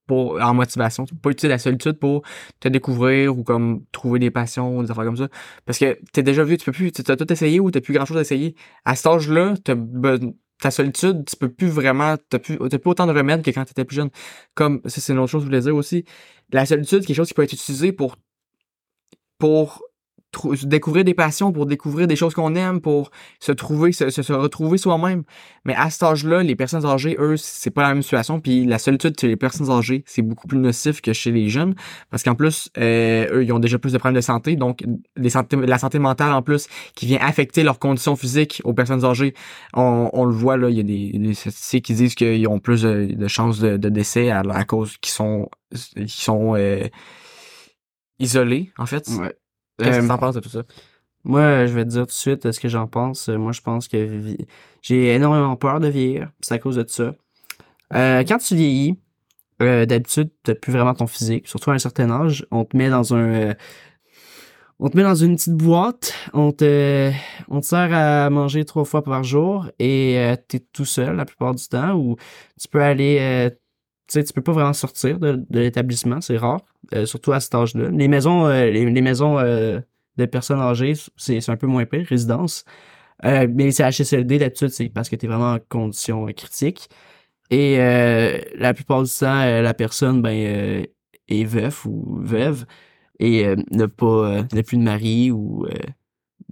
pour 0.06 0.40
en 0.40 0.54
motivation. 0.54 1.04
Tu 1.04 1.14
peux 1.14 1.20
pas 1.20 1.30
utiliser 1.30 1.48
la 1.48 1.58
solitude 1.58 1.98
pour 1.98 2.22
te 2.60 2.68
découvrir 2.68 3.36
ou 3.36 3.42
comme 3.42 3.84
trouver 3.92 4.18
des 4.18 4.30
passions 4.30 4.76
ou 4.76 4.82
des 4.82 4.90
affaires 4.90 5.04
comme 5.04 5.16
ça. 5.16 5.28
Parce 5.64 5.78
que 5.78 5.98
t'es 6.12 6.22
déjà 6.22 6.44
vu, 6.44 6.56
tu 6.56 6.64
peux 6.64 6.72
plus, 6.72 6.92
t'as 6.92 7.16
tout 7.16 7.32
essayé 7.32 7.60
ou 7.60 7.70
t'as 7.70 7.80
plus 7.80 7.94
grand 7.94 8.06
chose 8.06 8.16
à 8.16 8.20
essayer. 8.20 8.54
À 8.84 8.96
cet 8.96 9.06
âge-là, 9.06 9.54
t'as 9.64 9.74
be- 9.74 10.34
ta 10.60 10.70
solitude, 10.70 11.24
tu 11.26 11.36
peux 11.36 11.50
plus 11.50 11.68
vraiment, 11.68 12.16
t'as 12.30 12.38
plus, 12.38 12.58
t'as 12.58 12.78
plus 12.78 12.90
autant 12.90 13.06
de 13.06 13.12
remèdes 13.12 13.42
que 13.42 13.50
quand 13.50 13.64
t'étais 13.64 13.84
plus 13.84 13.96
jeune. 13.96 14.10
Comme, 14.54 14.80
ça 14.86 15.00
c'est 15.00 15.12
une 15.12 15.18
autre 15.18 15.30
chose 15.30 15.42
que 15.42 15.46
je 15.46 15.48
voulais 15.48 15.60
dire 15.60 15.76
aussi. 15.76 16.04
La 16.52 16.64
solitude, 16.66 17.04
quelque 17.04 17.16
chose 17.16 17.28
qui 17.28 17.34
peut 17.34 17.42
être 17.42 17.52
utilisé 17.52 17.92
pour, 17.92 18.16
pour 19.38 19.82
découvrir 20.64 21.04
des 21.04 21.14
passions, 21.14 21.52
pour 21.52 21.66
découvrir 21.66 22.06
des 22.06 22.16
choses 22.16 22.34
qu'on 22.34 22.54
aime, 22.54 22.80
pour 22.80 23.10
se 23.40 23.52
trouver, 23.52 23.92
se, 23.92 24.32
retrouver 24.32 24.78
soi-même. 24.78 25.22
Mais 25.64 25.74
à 25.74 25.90
cet 25.90 26.02
âge-là, 26.02 26.42
les 26.42 26.56
personnes 26.56 26.84
âgées, 26.84 27.16
eux, 27.18 27.36
c'est 27.36 27.70
pas 27.70 27.82
la 27.82 27.88
même 27.94 28.02
situation. 28.02 28.40
Puis 28.40 28.64
la 28.64 28.78
solitude 28.78 29.18
chez 29.18 29.28
les 29.28 29.36
personnes 29.36 29.70
âgées, 29.70 30.04
c'est 30.06 30.22
beaucoup 30.22 30.46
plus 30.46 30.58
nocif 30.58 31.00
que 31.00 31.12
chez 31.12 31.30
les 31.30 31.48
jeunes. 31.48 31.74
Parce 32.10 32.22
qu'en 32.22 32.34
plus, 32.34 32.70
euh, 32.78 33.26
eux, 33.32 33.44
ils 33.44 33.52
ont 33.52 33.58
déjà 33.58 33.78
plus 33.78 33.92
de 33.92 33.98
problèmes 33.98 34.16
de 34.16 34.20
santé. 34.20 34.56
Donc, 34.56 34.84
la 35.16 35.78
santé 35.78 35.98
mentale, 35.98 36.32
en 36.32 36.42
plus, 36.42 36.68
qui 36.94 37.06
vient 37.06 37.20
affecter 37.20 37.62
leurs 37.62 37.78
conditions 37.78 38.16
physiques 38.16 38.60
aux 38.64 38.74
personnes 38.74 39.04
âgées. 39.04 39.34
On, 39.74 40.24
le 40.24 40.32
voit, 40.32 40.56
là, 40.56 40.70
il 40.70 40.76
y 40.76 40.80
a 40.80 40.82
des, 40.82 41.18
des 41.18 41.34
statistiques 41.34 41.84
qui 41.86 41.94
disent 41.94 42.14
qu'ils 42.14 42.46
ont 42.48 42.58
plus 42.58 42.82
de, 42.82 43.28
chances 43.28 43.60
de, 43.60 43.76
décès 43.88 44.30
à, 44.30 44.42
cause 44.64 44.96
qu'ils 44.98 45.12
sont, 45.12 45.48
qu'ils 45.94 46.08
sont 46.10 46.54
euh, 46.56 46.84
isolés, 48.18 48.72
en 48.78 48.86
fait. 48.86 49.08
ouais 49.08 49.34
Qu'est-ce 49.82 50.00
que 50.00 50.04
Euh, 50.04 50.08
t'en 50.08 50.18
penses 50.18 50.34
de 50.34 50.40
tout 50.40 50.48
ça? 50.48 50.62
Moi, 51.24 51.66
je 51.66 51.72
vais 51.74 51.84
te 51.84 51.90
dire 51.90 52.02
tout 52.02 52.06
de 52.06 52.12
suite 52.12 52.50
ce 52.52 52.60
que 52.60 52.68
j'en 52.68 52.86
pense. 52.86 53.28
Euh, 53.28 53.36
Moi, 53.38 53.52
je 53.52 53.60
pense 53.60 53.88
que 53.88 54.36
j'ai 54.82 55.14
énormément 55.14 55.56
peur 55.56 55.80
de 55.80 55.88
vieillir. 55.88 56.30
C'est 56.40 56.54
à 56.54 56.58
cause 56.58 56.76
de 56.76 56.84
ça. 56.88 57.14
Euh, 57.94 58.24
quand 58.26 58.38
tu 58.38 58.54
vieillis, 58.56 58.98
euh, 59.62 59.86
d'habitude, 59.86 60.30
t'as 60.44 60.54
plus 60.54 60.72
vraiment 60.72 60.94
ton 60.94 61.06
physique. 61.06 61.48
Surtout 61.48 61.70
à 61.70 61.74
un 61.74 61.78
certain 61.78 62.10
âge, 62.10 62.46
on 62.50 62.64
te 62.64 62.76
met 62.76 62.90
dans 62.90 63.14
un... 63.14 63.18
euh, 63.34 63.54
on 64.78 64.90
te 64.90 64.96
met 64.96 65.02
dans 65.02 65.14
une 65.14 65.36
petite 65.36 65.54
boîte, 65.54 66.12
on 66.34 66.52
te, 66.52 67.10
on 67.48 67.60
te 67.60 67.66
sert 67.66 67.92
à 67.94 68.28
manger 68.30 68.64
trois 68.66 68.84
fois 68.84 69.02
par 69.02 69.24
jour 69.24 69.66
et 69.78 70.18
euh, 70.18 70.36
t'es 70.48 70.60
tout 70.60 70.84
seul 70.84 71.16
la 71.16 71.24
plupart 71.24 71.54
du 71.54 71.66
temps 71.66 71.94
ou 71.94 72.16
tu 72.60 72.68
peux 72.68 72.82
aller, 72.82 73.18
euh, 73.20 73.48
tu 73.50 73.56
sais, 74.08 74.24
tu 74.24 74.32
peux 74.32 74.42
pas 74.42 74.52
vraiment 74.52 74.72
sortir 74.72 75.18
de, 75.18 75.44
de 75.50 75.60
l'établissement, 75.60 76.20
c'est 76.20 76.36
rare, 76.36 76.60
euh, 76.94 77.06
surtout 77.06 77.32
à 77.32 77.40
cet 77.40 77.54
âge-là. 77.54 77.90
Les 77.90 78.08
maisons, 78.08 78.46
euh, 78.46 78.70
les, 78.70 79.02
maisons 79.02 79.38
euh, 79.38 79.80
de 80.16 80.26
personnes 80.26 80.60
âgées, 80.60 80.94
c'est 81.16 81.48
un 81.48 81.56
peu 81.56 81.66
moins 81.66 81.84
pire, 81.86 82.06
résidence. 82.06 82.64
Mais 83.22 83.70
c'est 83.70 83.82
HSLD 83.82 84.38
d'habitude, 84.38 84.68
c'est 84.68 84.88
parce 84.90 85.08
que 85.08 85.16
tu 85.16 85.26
es 85.26 85.28
vraiment 85.28 85.54
en 85.54 85.58
condition 85.68 86.26
critique. 86.26 86.88
Et 87.50 87.78
la 87.78 88.74
plupart 88.74 89.02
du 89.02 89.10
temps, 89.10 89.44
la 89.62 89.74
personne 89.74 90.20
ben, 90.20 90.86
est 91.28 91.44
veuf 91.44 91.86
ou 91.86 92.18
veuve 92.20 92.66
et 93.18 93.46
n'a 93.70 93.88
pas 93.88 94.42
n'a 94.52 94.62
plus 94.62 94.76
de 94.76 94.82
mari 94.82 95.30
ou 95.30 95.66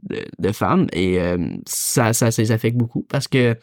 de, 0.05 0.25
de 0.39 0.53
femme. 0.53 0.87
Et 0.95 1.19
ça, 1.67 2.15
ça, 2.15 2.31
ça 2.31 2.43
les 2.43 2.51
affecte 2.51 2.79
beaucoup 2.79 3.03
parce 3.03 3.29
que 3.29 3.57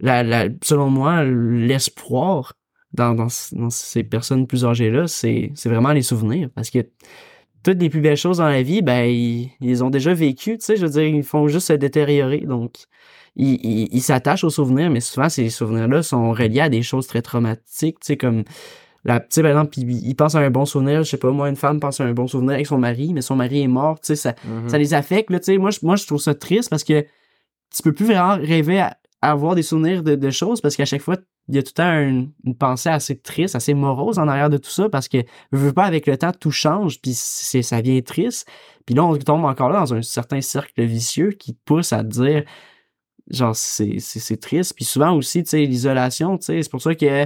la, 0.00 0.22
la, 0.22 0.48
selon 0.62 0.88
moi, 0.88 1.22
l'espoir 1.22 2.54
dans, 2.92 3.14
dans, 3.14 3.28
dans 3.52 3.70
ces 3.70 4.02
personnes 4.04 4.46
plus 4.46 4.64
âgées-là, 4.64 5.06
c'est 5.06 5.52
vraiment 5.64 5.92
les 5.92 6.02
souvenirs. 6.02 6.48
Parce 6.54 6.70
que 6.70 6.78
toutes 7.62 7.80
les 7.80 7.90
plus 7.90 8.00
belles 8.00 8.16
choses 8.16 8.38
dans 8.38 8.48
la 8.48 8.62
vie, 8.62 8.80
ben, 8.82 9.04
ils, 9.04 9.50
ils 9.60 9.82
ont 9.84 9.90
déjà 9.90 10.14
vécu, 10.14 10.56
tu 10.58 10.64
sais, 10.64 10.76
je 10.76 10.86
veux 10.86 10.92
dire, 10.92 11.02
ils 11.04 11.22
font 11.24 11.48
juste 11.48 11.66
se 11.68 11.72
détériorer. 11.72 12.40
Donc, 12.40 12.76
ils 13.34 14.00
s'attachent 14.02 14.44
aux 14.44 14.50
souvenirs, 14.50 14.90
mais 14.90 15.00
souvent, 15.00 15.28
ces 15.28 15.50
souvenirs-là 15.50 16.02
sont 16.02 16.30
reliés 16.32 16.60
à 16.60 16.68
des 16.68 16.82
choses 16.82 17.06
très 17.06 17.22
traumatiques, 17.22 18.00
tu 18.00 18.06
sais, 18.06 18.16
comme, 18.16 18.44
la, 19.04 19.20
tu 19.20 19.26
sais, 19.30 19.42
par 19.42 19.50
exemple, 19.50 19.78
ils, 19.78 20.08
ils 20.08 20.14
pensent 20.14 20.34
à 20.34 20.38
un 20.40 20.50
bon 20.50 20.64
souvenir, 20.64 21.02
je 21.04 21.10
sais 21.10 21.16
pas, 21.16 21.30
moi, 21.30 21.48
une 21.48 21.56
femme 21.56 21.78
pense 21.80 22.00
à 22.00 22.04
un 22.04 22.12
bon 22.12 22.26
souvenir 22.26 22.52
avec 22.54 22.66
son 22.66 22.78
mari, 22.78 23.12
mais 23.12 23.20
son 23.20 23.36
mari 23.36 23.62
est 23.62 23.68
mort, 23.68 24.00
tu 24.00 24.06
sais, 24.08 24.16
ça, 24.16 24.34
Mhm. 24.44 24.68
ça 24.68 24.78
les 24.78 24.94
affecte, 24.94 25.30
là, 25.30 25.38
tu 25.38 25.46
sais, 25.46 25.58
moi, 25.58 25.70
je- 25.70 25.80
moi, 25.82 25.96
je 25.96 26.06
trouve 26.06 26.20
ça 26.20 26.34
triste 26.34 26.70
parce 26.70 26.82
que 26.84 27.02
tu 27.74 27.82
peux 27.82 27.92
plus 27.92 28.06
vraiment 28.06 28.36
rêver 28.36 28.80
à, 28.80 28.96
à 29.22 29.32
avoir 29.32 29.54
des 29.54 29.62
souvenirs 29.62 30.02
de, 30.02 30.14
de 30.14 30.30
choses 30.30 30.60
parce 30.60 30.76
qu'à 30.76 30.84
chaque 30.86 31.02
fois, 31.02 31.16
il 31.48 31.54
y 31.54 31.58
a 31.58 31.62
tout 31.62 31.72
le 31.76 31.82
temps 31.82 32.00
une, 32.00 32.54
pensée 32.56 32.88
assez 32.88 33.16
triste, 33.18 33.54
assez 33.54 33.74
morose 33.74 34.18
en 34.18 34.28
arrière 34.28 34.50
de 34.50 34.58
tout 34.58 34.70
ça 34.70 34.88
parce 34.88 35.08
que 35.08 35.18
je 35.52 35.58
veux 35.58 35.72
pas 35.72 35.84
avec 35.84 36.06
le 36.06 36.16
temps 36.16 36.32
tout 36.32 36.50
change 36.50 37.00
puis 37.00 37.12
c'est 37.14 37.62
ça 37.62 37.80
vient 37.80 38.00
triste. 38.02 38.48
Puis 38.84 38.94
là 38.94 39.04
on 39.04 39.16
tombe 39.16 39.44
encore 39.44 39.70
là 39.70 39.80
dans 39.80 39.94
un 39.94 40.02
certain 40.02 40.40
cercle 40.40 40.82
vicieux 40.84 41.30
qui 41.30 41.54
te 41.54 41.60
pousse 41.64 41.92
à 41.92 42.02
te 42.02 42.08
dire 42.08 42.44
genre 43.30 43.56
c'est 43.56 43.98
c'est 43.98 44.40
triste 44.40 44.74
puis 44.76 44.84
souvent 44.84 45.12
aussi 45.12 45.42
tu 45.42 45.50
sais 45.50 45.64
l'isolation 45.64 46.38
tu 46.38 46.46
sais 46.46 46.62
c'est 46.62 46.70
pour 46.70 46.82
ça 46.82 46.94
que 46.94 47.24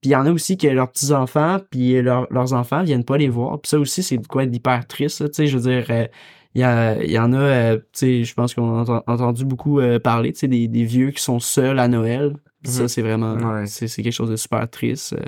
puis 0.00 0.10
il 0.10 0.12
y 0.12 0.16
en 0.16 0.24
a 0.26 0.32
aussi 0.32 0.56
que 0.56 0.66
leurs 0.68 0.90
petits 0.90 1.12
enfants 1.12 1.58
puis 1.70 2.00
leurs 2.00 2.52
enfants 2.54 2.82
viennent 2.82 3.04
pas 3.04 3.18
les 3.18 3.28
voir 3.28 3.60
puis 3.60 3.68
ça 3.68 3.78
aussi 3.78 4.02
c'est 4.02 4.26
quoi 4.26 4.46
d'hyper 4.46 4.86
triste 4.86 5.26
tu 5.26 5.34
sais 5.34 5.46
je 5.46 5.58
veux 5.58 5.70
dire 5.70 5.86
euh, 5.90 6.06
il 6.54 6.60
y, 6.60 6.64
a, 6.64 7.04
y 7.04 7.18
en 7.18 7.32
a, 7.32 7.38
euh, 7.38 7.76
tu 7.78 7.84
sais, 7.92 8.24
je 8.24 8.34
pense 8.34 8.54
qu'on 8.54 8.84
a 8.84 9.02
entendu 9.08 9.44
beaucoup 9.44 9.80
euh, 9.80 9.98
parler, 9.98 10.32
tu 10.32 10.40
sais, 10.40 10.48
des, 10.48 10.68
des 10.68 10.84
vieux 10.84 11.10
qui 11.10 11.22
sont 11.22 11.40
seuls 11.40 11.78
à 11.80 11.88
Noël. 11.88 12.34
Ça, 12.64 12.82
mhm. 12.82 12.88
c'est 12.88 13.02
vraiment, 13.02 13.66
c'est 13.66 13.88
quelque 13.88 14.12
chose 14.12 14.30
de 14.30 14.36
super 14.36 14.68
triste. 14.68 15.14
Euh. 15.14 15.24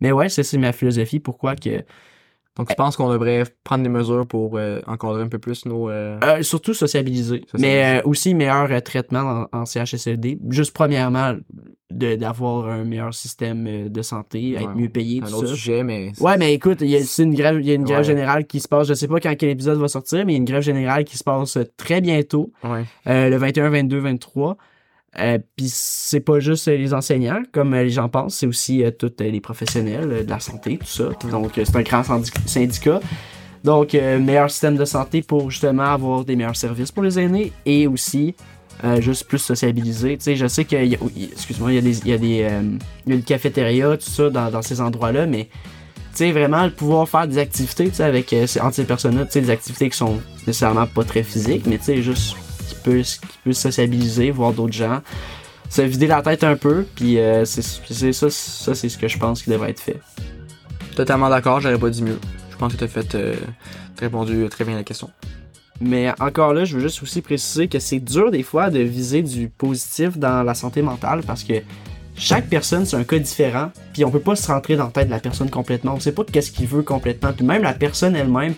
Mais 0.00 0.12
ouais, 0.12 0.28
c'est 0.28 0.58
ma 0.58 0.72
philosophie. 0.72 1.20
Pourquoi 1.20 1.56
que 1.56 1.84
donc, 2.56 2.68
tu 2.68 2.74
penses 2.74 2.96
qu'on 2.96 3.10
devrait 3.10 3.44
prendre 3.64 3.84
des 3.84 3.88
mesures 3.88 4.26
pour 4.26 4.58
euh, 4.58 4.80
encadrer 4.86 5.22
un 5.22 5.28
peu 5.28 5.38
plus 5.38 5.64
nos... 5.66 5.88
Euh... 5.88 6.18
euh 6.22 6.42
surtout 6.42 6.74
sociabiliser. 6.74 7.44
Mais 7.58 8.00
euh, 8.00 8.02
aussi 8.04 8.34
meilleur 8.34 8.68
traitement 8.82 9.46
en, 9.52 9.64
CHSLD. 9.64 10.38
Juste 10.50 10.74
premièrement, 10.74 11.36
d'avoir 11.90 12.68
un 12.68 12.84
meilleur 12.84 13.14
système 13.14 13.88
de 13.88 14.02
santé, 14.02 14.54
être 14.54 14.74
mieux 14.74 14.88
payé, 14.88 15.20
tout 15.20 15.28
un 15.28 15.32
autre 15.32 15.54
sujet, 15.54 15.84
mais... 15.84 16.12
Ouais, 16.20 16.36
mais 16.36 16.52
écoute, 16.52 16.78
il 16.80 16.90
y 16.90 16.96
a 16.96 17.22
une 17.22 17.34
grève, 17.34 17.62
y 17.62 17.70
a 17.70 17.74
une 17.74 17.84
grève 17.84 18.04
générale 18.04 18.46
qui 18.46 18.60
se 18.60 18.68
passe, 18.68 18.88
je 18.88 18.94
sais 18.94 19.08
pas 19.08 19.20
quand 19.20 19.34
quel 19.36 19.48
épisode 19.50 19.78
va 19.78 19.88
sortir, 19.88 20.26
mais 20.26 20.32
il 20.32 20.34
y 20.34 20.38
a 20.38 20.40
une 20.40 20.44
grève 20.44 20.62
générale 20.62 21.04
qui 21.04 21.16
se 21.16 21.24
passe 21.24 21.56
très 21.76 22.00
bientôt. 22.00 22.52
le 23.06 23.36
21, 23.36 23.70
22, 23.70 23.98
23. 24.00 24.58
Euh, 25.18 25.38
Puis 25.56 25.68
c'est 25.68 26.20
pas 26.20 26.38
juste 26.38 26.68
les 26.68 26.94
enseignants, 26.94 27.42
comme 27.52 27.74
les 27.74 27.90
gens 27.90 28.08
pensent, 28.08 28.36
c'est 28.36 28.46
aussi 28.46 28.84
euh, 28.84 28.92
tous 28.92 29.12
les 29.18 29.40
professionnels 29.40 30.12
euh, 30.12 30.22
de 30.22 30.30
la 30.30 30.38
santé, 30.38 30.78
tout 30.78 30.86
ça. 30.86 31.08
Donc 31.30 31.52
c'est 31.56 31.76
un 31.76 31.82
grand 31.82 32.04
syndicat. 32.46 33.00
Donc 33.64 33.92
meilleur 33.92 34.50
système 34.50 34.76
de 34.76 34.86
santé 34.86 35.20
pour 35.20 35.50
justement 35.50 35.82
avoir 35.82 36.24
des 36.24 36.34
meilleurs 36.34 36.56
services 36.56 36.90
pour 36.90 37.02
les 37.02 37.18
aînés 37.18 37.52
et 37.66 37.86
aussi 37.86 38.34
juste 39.00 39.28
plus 39.28 39.36
sociabiliser. 39.36 40.16
Tu 40.16 40.24
sais, 40.24 40.36
je 40.36 40.46
sais 40.46 40.64
qu'il 40.64 40.86
y 40.86 40.94
a, 40.94 40.98
excuse-moi, 41.30 41.70
il 41.72 41.74
y 41.74 41.78
a 41.78 41.82
des, 41.82 41.98
il 41.98 42.08
y 42.08 42.12
a 42.14 42.16
des, 42.16 42.26
il 43.06 43.10
y 43.10 43.12
a 43.12 43.16
une 43.16 43.22
cafétéria, 43.22 43.98
tout 43.98 44.08
ça 44.08 44.30
dans, 44.30 44.62
ces 44.62 44.80
endroits-là, 44.80 45.26
mais 45.26 45.50
tu 46.16 46.32
vraiment, 46.32 46.70
pouvoir 46.70 47.06
faire 47.06 47.28
des 47.28 47.36
activités, 47.36 47.90
tu 47.90 47.96
sais, 47.96 48.04
avec, 48.04 48.34
ces 48.46 48.84
personnes-là, 48.84 49.26
tu 49.26 49.32
sais, 49.32 49.42
des 49.42 49.50
activités 49.50 49.90
qui 49.90 49.98
sont 49.98 50.18
nécessairement 50.46 50.86
pas 50.86 51.04
très 51.04 51.22
physiques, 51.22 51.66
mais 51.66 51.76
tu 51.76 51.84
sais, 51.84 52.00
juste 52.00 52.36
peut, 52.80 53.00
qui 53.00 53.38
peut 53.44 53.52
sociabiliser, 53.52 54.30
voir 54.30 54.52
d'autres 54.52 54.72
gens, 54.72 55.00
se 55.68 55.82
vider 55.82 56.06
la 56.06 56.22
tête 56.22 56.44
un 56.44 56.56
peu, 56.56 56.84
puis 56.94 57.18
euh, 57.18 57.44
c'est 57.44 57.62
ça, 57.62 58.30
ça 58.30 58.74
c'est 58.74 58.88
ce 58.88 58.98
que 58.98 59.08
je 59.08 59.18
pense 59.18 59.42
qui 59.42 59.50
devrait 59.50 59.70
être 59.70 59.80
fait. 59.80 60.00
Totalement 60.96 61.30
d'accord, 61.30 61.60
j'aurais 61.60 61.78
pas 61.78 61.90
dit 61.90 62.02
mieux. 62.02 62.18
Je 62.50 62.56
pense 62.56 62.72
que 62.72 62.78
tu 62.78 62.84
as 62.84 62.88
fait 62.88 63.14
euh, 63.14 63.34
répondu 63.98 64.46
très 64.50 64.64
bien 64.64 64.74
à 64.74 64.78
la 64.78 64.84
question. 64.84 65.10
Mais 65.80 66.12
encore 66.20 66.52
là, 66.52 66.64
je 66.64 66.76
veux 66.76 66.82
juste 66.82 67.02
aussi 67.02 67.22
préciser 67.22 67.68
que 67.68 67.78
c'est 67.78 68.00
dur 68.00 68.30
des 68.30 68.42
fois 68.42 68.68
de 68.68 68.80
viser 68.80 69.22
du 69.22 69.48
positif 69.48 70.18
dans 70.18 70.42
la 70.42 70.54
santé 70.54 70.82
mentale 70.82 71.22
parce 71.26 71.42
que 71.42 71.54
chaque 72.16 72.48
personne 72.48 72.84
c'est 72.84 72.96
un 72.96 73.04
cas 73.04 73.18
différent, 73.18 73.70
puis 73.94 74.04
on 74.04 74.10
peut 74.10 74.20
pas 74.20 74.36
se 74.36 74.46
rentrer 74.46 74.76
dans 74.76 74.86
la 74.86 74.90
tête 74.90 75.06
de 75.06 75.12
la 75.12 75.20
personne 75.20 75.48
complètement. 75.48 75.94
On 75.94 76.00
sait 76.00 76.12
pas 76.12 76.24
qu'est-ce 76.24 76.50
qu'il 76.50 76.66
veut 76.66 76.82
complètement, 76.82 77.32
puis 77.32 77.46
même 77.46 77.62
la 77.62 77.72
personne 77.72 78.14
elle-même, 78.14 78.54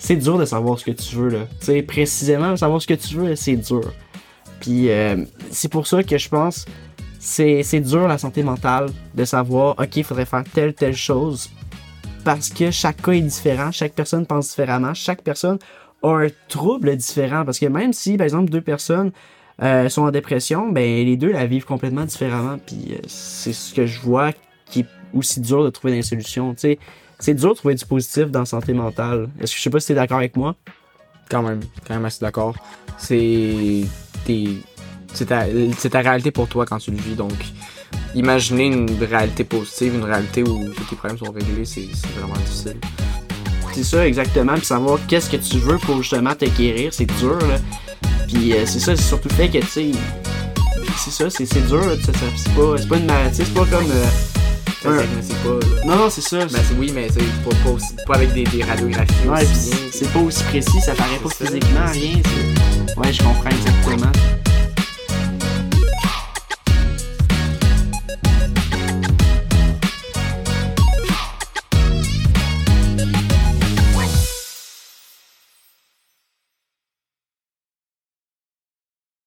c'est 0.00 0.16
dur 0.16 0.38
de 0.38 0.46
savoir 0.46 0.78
ce 0.78 0.84
que 0.84 0.90
tu 0.90 1.14
veux, 1.14 1.28
là. 1.28 1.46
Tu 1.60 1.66
sais, 1.66 1.82
précisément, 1.82 2.56
savoir 2.56 2.80
ce 2.80 2.86
que 2.86 2.94
tu 2.94 3.16
veux, 3.16 3.36
c'est 3.36 3.56
dur. 3.56 3.92
Puis 4.60 4.90
euh, 4.90 5.24
c'est 5.50 5.70
pour 5.70 5.86
ça 5.86 6.02
que 6.02 6.18
je 6.18 6.28
pense 6.28 6.66
c'est 7.18 7.62
c'est 7.62 7.80
dur 7.80 8.08
la 8.08 8.18
santé 8.18 8.42
mentale 8.42 8.90
de 9.14 9.24
savoir 9.24 9.78
OK, 9.78 9.96
il 9.96 10.04
faudrait 10.04 10.26
faire 10.26 10.44
telle 10.54 10.74
telle 10.74 10.96
chose 10.96 11.50
parce 12.24 12.50
que 12.50 12.70
chaque 12.70 13.00
cas 13.02 13.12
est 13.12 13.20
différent, 13.20 13.72
chaque 13.72 13.92
personne 13.92 14.26
pense 14.26 14.50
différemment, 14.50 14.92
chaque 14.94 15.22
personne 15.22 15.58
a 16.02 16.08
un 16.08 16.28
trouble 16.48 16.96
différent 16.96 17.44
parce 17.44 17.58
que 17.58 17.66
même 17.66 17.92
si 17.92 18.16
par 18.16 18.24
exemple 18.24 18.50
deux 18.50 18.60
personnes 18.60 19.12
euh, 19.62 19.88
sont 19.88 20.02
en 20.02 20.10
dépression, 20.10 20.70
ben 20.70 21.04
les 21.04 21.16
deux 21.16 21.32
la 21.32 21.46
vivent 21.46 21.66
complètement 21.66 22.04
différemment 22.04 22.58
puis 22.58 22.92
euh, 22.92 22.98
c'est 23.06 23.52
ce 23.52 23.74
que 23.74 23.86
je 23.86 24.00
vois 24.00 24.32
qui 24.66 24.80
est 24.80 24.86
aussi 25.14 25.40
dur 25.40 25.64
de 25.64 25.70
trouver 25.70 25.94
des 25.94 26.02
solutions, 26.02 26.52
tu 26.54 26.60
sais 26.60 26.78
c'est 27.20 27.34
dur 27.34 27.50
de 27.50 27.54
trouver 27.54 27.74
du 27.74 27.84
positif 27.84 28.26
dans 28.26 28.40
la 28.40 28.46
santé 28.46 28.72
mentale. 28.72 29.28
Est-ce 29.38 29.52
que 29.52 29.58
je 29.58 29.62
sais 29.62 29.70
pas 29.70 29.78
si 29.78 29.88
t'es 29.88 29.94
d'accord 29.94 30.18
avec 30.18 30.36
moi? 30.36 30.56
Quand 31.30 31.42
même, 31.42 31.60
quand 31.86 31.94
même 31.94 32.04
assez 32.04 32.20
d'accord. 32.20 32.56
C'est 32.98 33.84
c'est 35.12 35.26
ta, 35.26 35.44
ta 35.90 36.00
réalité 36.00 36.30
pour 36.30 36.48
toi 36.48 36.66
quand 36.66 36.78
tu 36.78 36.90
le 36.90 36.96
vis. 36.96 37.14
Donc, 37.14 37.32
imaginer 38.14 38.66
une 38.66 39.02
réalité 39.02 39.44
positive, 39.44 39.94
une 39.94 40.04
réalité 40.04 40.42
où 40.42 40.64
tous 40.72 40.84
tes 40.84 40.96
problèmes 40.96 41.18
sont 41.18 41.30
réglés, 41.30 41.64
c'est 41.64 41.88
vraiment 42.16 42.34
difficile. 42.34 42.76
C'est 43.72 43.84
ça, 43.84 44.06
exactement. 44.06 44.54
Puis 44.54 44.66
savoir 44.66 44.98
qu'est-ce 45.06 45.30
que 45.30 45.36
tu 45.36 45.58
veux 45.58 45.78
pour 45.78 45.96
justement 46.02 46.34
te 46.34 46.44
guérir, 46.46 46.92
c'est 46.92 47.06
dur. 47.18 47.38
Là. 47.38 47.58
Puis 48.26 48.52
euh, 48.52 48.64
c'est 48.66 48.80
ça, 48.80 48.96
c'est 48.96 49.02
surtout 49.02 49.28
fait 49.30 49.48
que, 49.48 49.58
tu 49.58 49.66
sais, 49.66 49.90
c'est 50.96 51.10
ça, 51.10 51.30
c'est 51.30 51.66
dur. 51.66 51.82
C'est 52.04 52.54
pas, 52.54 52.76
pas 52.88 52.96
une 52.96 53.06
maladie, 53.06 53.42
c'est 53.44 53.54
pas 53.54 53.66
comme. 53.66 53.90
Euh, 53.90 54.39
c'est 54.80 55.42
pas. 55.42 55.86
Non, 55.86 55.96
non, 55.96 56.10
c'est 56.10 56.20
ça. 56.22 56.38
Ben, 56.46 56.60
oui, 56.78 56.90
mais 56.94 57.08
c'est 57.10 57.20
pas, 57.42 57.54
pas, 57.64 57.70
aussi, 57.70 57.94
pas 58.06 58.14
avec 58.14 58.32
des, 58.32 58.44
des 58.44 58.62
radiographies. 58.62 59.28
Ouais, 59.28 59.44
c'est 59.92 60.10
pas 60.12 60.20
aussi 60.20 60.42
précis, 60.44 60.80
ça 60.80 60.94
paraît 60.94 61.18
pas 61.22 61.28
physiquement, 61.28 61.86
rien. 61.92 62.16
Ouais, 62.96 63.12
je 63.12 63.22
comprends 63.22 63.50
exactement. 63.50 64.12